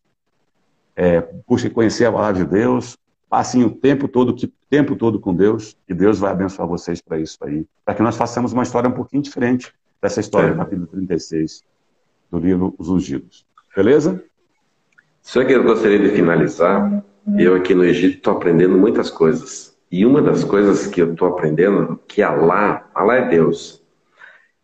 é, 0.95 1.27
busquem 1.47 1.69
conhecer 1.69 2.05
a 2.05 2.11
palavra 2.11 2.45
de 2.45 2.49
Deus, 2.49 2.97
passem 3.29 3.63
o 3.63 3.71
tempo 3.71 4.07
todo, 4.07 4.33
que, 4.33 4.47
tempo 4.69 4.95
todo 4.95 5.19
com 5.19 5.33
Deus, 5.35 5.75
e 5.89 5.93
Deus 5.93 6.19
vai 6.19 6.31
abençoar 6.31 6.67
vocês 6.67 7.01
para 7.01 7.19
isso 7.19 7.37
aí. 7.41 7.65
Para 7.83 7.95
que 7.95 8.03
nós 8.03 8.15
façamos 8.15 8.53
uma 8.53 8.63
história 8.63 8.89
um 8.89 8.93
pouquinho 8.93 9.21
diferente 9.21 9.73
dessa 10.01 10.19
história 10.19 10.51
do 10.51 10.57
capítulo 10.57 10.87
36 10.87 11.63
do 12.31 12.39
livro 12.39 12.73
Os 12.77 12.89
Ungidos. 12.89 13.45
Beleza? 13.75 14.23
Só 15.21 15.43
que 15.43 15.53
eu 15.53 15.63
gostaria 15.63 15.99
de 15.99 16.09
finalizar. 16.09 17.03
Eu 17.37 17.55
aqui 17.55 17.73
no 17.73 17.85
Egito 17.85 18.17
estou 18.17 18.33
aprendendo 18.33 18.77
muitas 18.77 19.09
coisas. 19.09 19.77
E 19.89 20.05
uma 20.05 20.21
das 20.21 20.43
coisas 20.43 20.87
que 20.87 21.01
eu 21.01 21.13
estou 21.13 21.27
aprendendo 21.27 21.99
que 22.07 22.21
Alá, 22.21 22.89
Alá 22.93 23.15
é 23.15 23.29
Deus, 23.29 23.83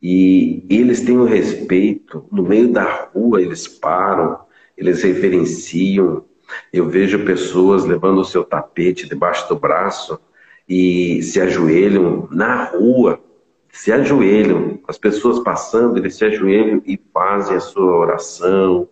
e 0.02 0.66
eles 0.70 1.02
têm 1.02 1.18
um 1.18 1.26
respeito, 1.26 2.26
no 2.32 2.44
meio 2.44 2.72
da 2.72 3.10
rua 3.14 3.42
eles 3.42 3.68
param, 3.68 4.40
eles 4.78 5.04
reverenciam. 5.04 6.24
Eu 6.72 6.90
vejo 6.90 7.26
pessoas 7.26 7.86
levando 7.86 8.20
o 8.20 8.26
seu 8.26 8.44
tapete 8.44 9.08
debaixo 9.08 9.48
do 9.48 9.56
braço 9.56 10.20
e 10.68 11.22
se 11.22 11.40
ajoelham 11.40 12.28
na 12.32 12.66
rua, 12.66 13.20
se 13.72 13.92
ajoelham, 13.92 14.80
as 14.88 14.98
pessoas 14.98 15.40
passando, 15.40 15.98
eles 15.98 16.16
se 16.16 16.26
ajoelham 16.26 16.82
e 16.86 17.00
fazem 17.14 17.56
a 17.56 17.60
sua 17.60 17.96
oração, 17.96 18.88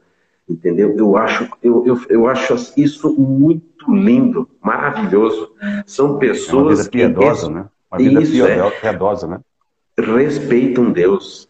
entendeu? 0.48 0.96
Eu 0.98 1.18
acho, 1.18 1.50
eu, 1.62 1.86
eu, 1.86 2.02
eu 2.10 2.28
acho 2.28 2.56
isso 2.78 3.14
muito 3.14 3.92
lindo, 3.92 4.50
maravilhoso. 4.62 5.54
São 5.86 6.18
pessoas 6.18 6.80
é 6.80 6.84
uma 6.84 6.90
vida 6.90 6.90
piedosa, 6.90 7.48
que... 7.48 7.54
né? 7.54 7.66
Uma 7.92 7.98
vida 7.98 8.22
isso, 8.22 8.46
é. 8.46 8.72
piedosa, 8.72 9.28
né? 9.28 9.40
respeitam 9.98 10.92
Deus. 10.92 11.50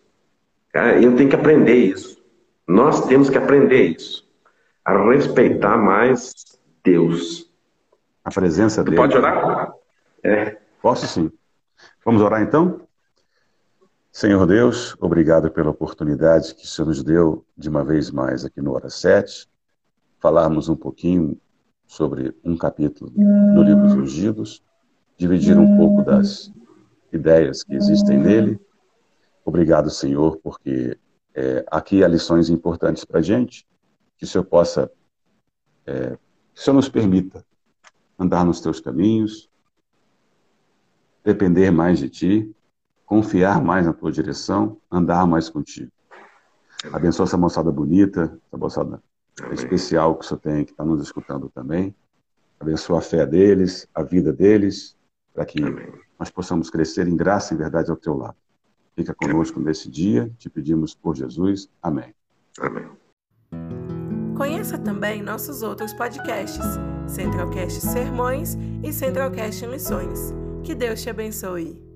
Cara, 0.71 1.01
eu 1.01 1.15
tenho 1.15 1.29
que 1.29 1.35
aprender 1.35 1.75
isso. 1.75 2.17
Nós 2.67 3.05
temos 3.07 3.29
que 3.29 3.37
aprender 3.37 3.95
isso. 3.97 4.27
A 4.85 5.09
respeitar 5.09 5.77
mais 5.77 6.33
Deus. 6.83 7.49
A 8.23 8.29
presença 8.29 8.83
dele. 8.83 8.95
Pode 8.95 9.17
orar? 9.17 9.73
É. 10.23 10.57
Posso 10.81 11.07
sim. 11.07 11.31
Vamos 12.05 12.21
orar 12.21 12.41
então? 12.41 12.86
Senhor 14.17 14.47
Deus, 14.47 14.95
obrigado 14.99 15.51
pela 15.51 15.69
oportunidade 15.69 16.55
que 16.55 16.63
o 16.63 16.67
Senhor 16.67 16.87
nos 16.87 17.03
deu 17.03 17.45
de 17.55 17.69
uma 17.69 17.83
vez 17.83 18.09
mais 18.09 18.43
aqui 18.43 18.59
no 18.59 18.73
Hora 18.73 18.89
7, 18.89 19.47
falarmos 20.17 20.67
um 20.69 20.75
pouquinho 20.75 21.39
sobre 21.85 22.35
um 22.43 22.57
capítulo 22.57 23.11
do 23.11 23.61
livro 23.61 23.83
dos 23.83 23.93
Ungidos, 23.93 24.63
dividir 25.15 25.55
um 25.55 25.77
pouco 25.77 26.01
das 26.01 26.51
ideias 27.13 27.63
que 27.63 27.75
existem 27.75 28.17
nele. 28.17 28.59
Obrigado, 29.45 29.91
Senhor, 29.91 30.37
porque 30.37 30.97
é, 31.35 31.63
aqui 31.69 32.03
há 32.03 32.07
lições 32.07 32.49
importantes 32.49 33.05
para 33.05 33.19
a 33.19 33.21
gente, 33.21 33.67
que 34.17 34.23
o 34.23 34.27
Senhor 34.27 34.45
possa, 34.45 34.89
é, 35.85 36.17
que 36.55 36.59
o 36.59 36.63
Senhor 36.63 36.75
nos 36.75 36.89
permita 36.89 37.45
andar 38.17 38.43
nos 38.43 38.61
teus 38.61 38.79
caminhos, 38.79 39.47
depender 41.23 41.69
mais 41.69 41.99
de 41.99 42.09
Ti, 42.09 42.56
confiar 43.07 43.59
mais 43.59 43.87
na 43.87 43.93
Tua 43.93 44.11
direção, 44.11 44.77
andar 44.91 45.25
mais 45.25 45.49
contigo. 45.49 45.91
Abençoa 46.93 47.25
essa 47.25 47.37
moçada 47.37 47.71
bonita, 47.71 48.39
essa 48.45 48.57
moçada 48.57 49.01
Amém. 49.41 49.53
especial 49.55 50.15
que 50.15 50.23
o 50.23 50.27
Senhor 50.27 50.39
tem, 50.39 50.63
que 50.63 50.71
está 50.71 50.85
nos 50.85 51.01
escutando 51.01 51.49
também. 51.49 51.95
Abençoa 52.59 52.99
a 52.99 53.01
fé 53.01 53.25
deles, 53.25 53.87
a 53.95 54.03
vida 54.03 54.31
deles, 54.31 54.95
para 55.33 55.43
que 55.43 55.63
Amém 55.63 56.07
nós 56.19 56.29
possamos 56.29 56.69
crescer 56.69 57.07
em 57.07 57.15
graça 57.15 57.53
e 57.53 57.57
verdade 57.57 57.91
ao 57.91 57.97
teu 57.97 58.15
lado. 58.15 58.35
Fica 58.95 59.13
conosco 59.13 59.59
nesse 59.59 59.89
dia, 59.89 60.31
te 60.37 60.49
pedimos 60.49 60.95
por 60.95 61.15
Jesus. 61.15 61.69
Amém. 61.81 62.13
Amém. 62.59 62.87
Conheça 64.35 64.77
também 64.77 65.21
nossos 65.21 65.61
outros 65.61 65.93
podcasts, 65.93 66.65
Centralcast 67.07 67.81
Sermões 67.81 68.57
e 68.83 68.91
Centralcast 68.91 69.65
Missões. 69.67 70.33
Que 70.63 70.73
Deus 70.73 71.01
te 71.01 71.09
abençoe. 71.09 71.86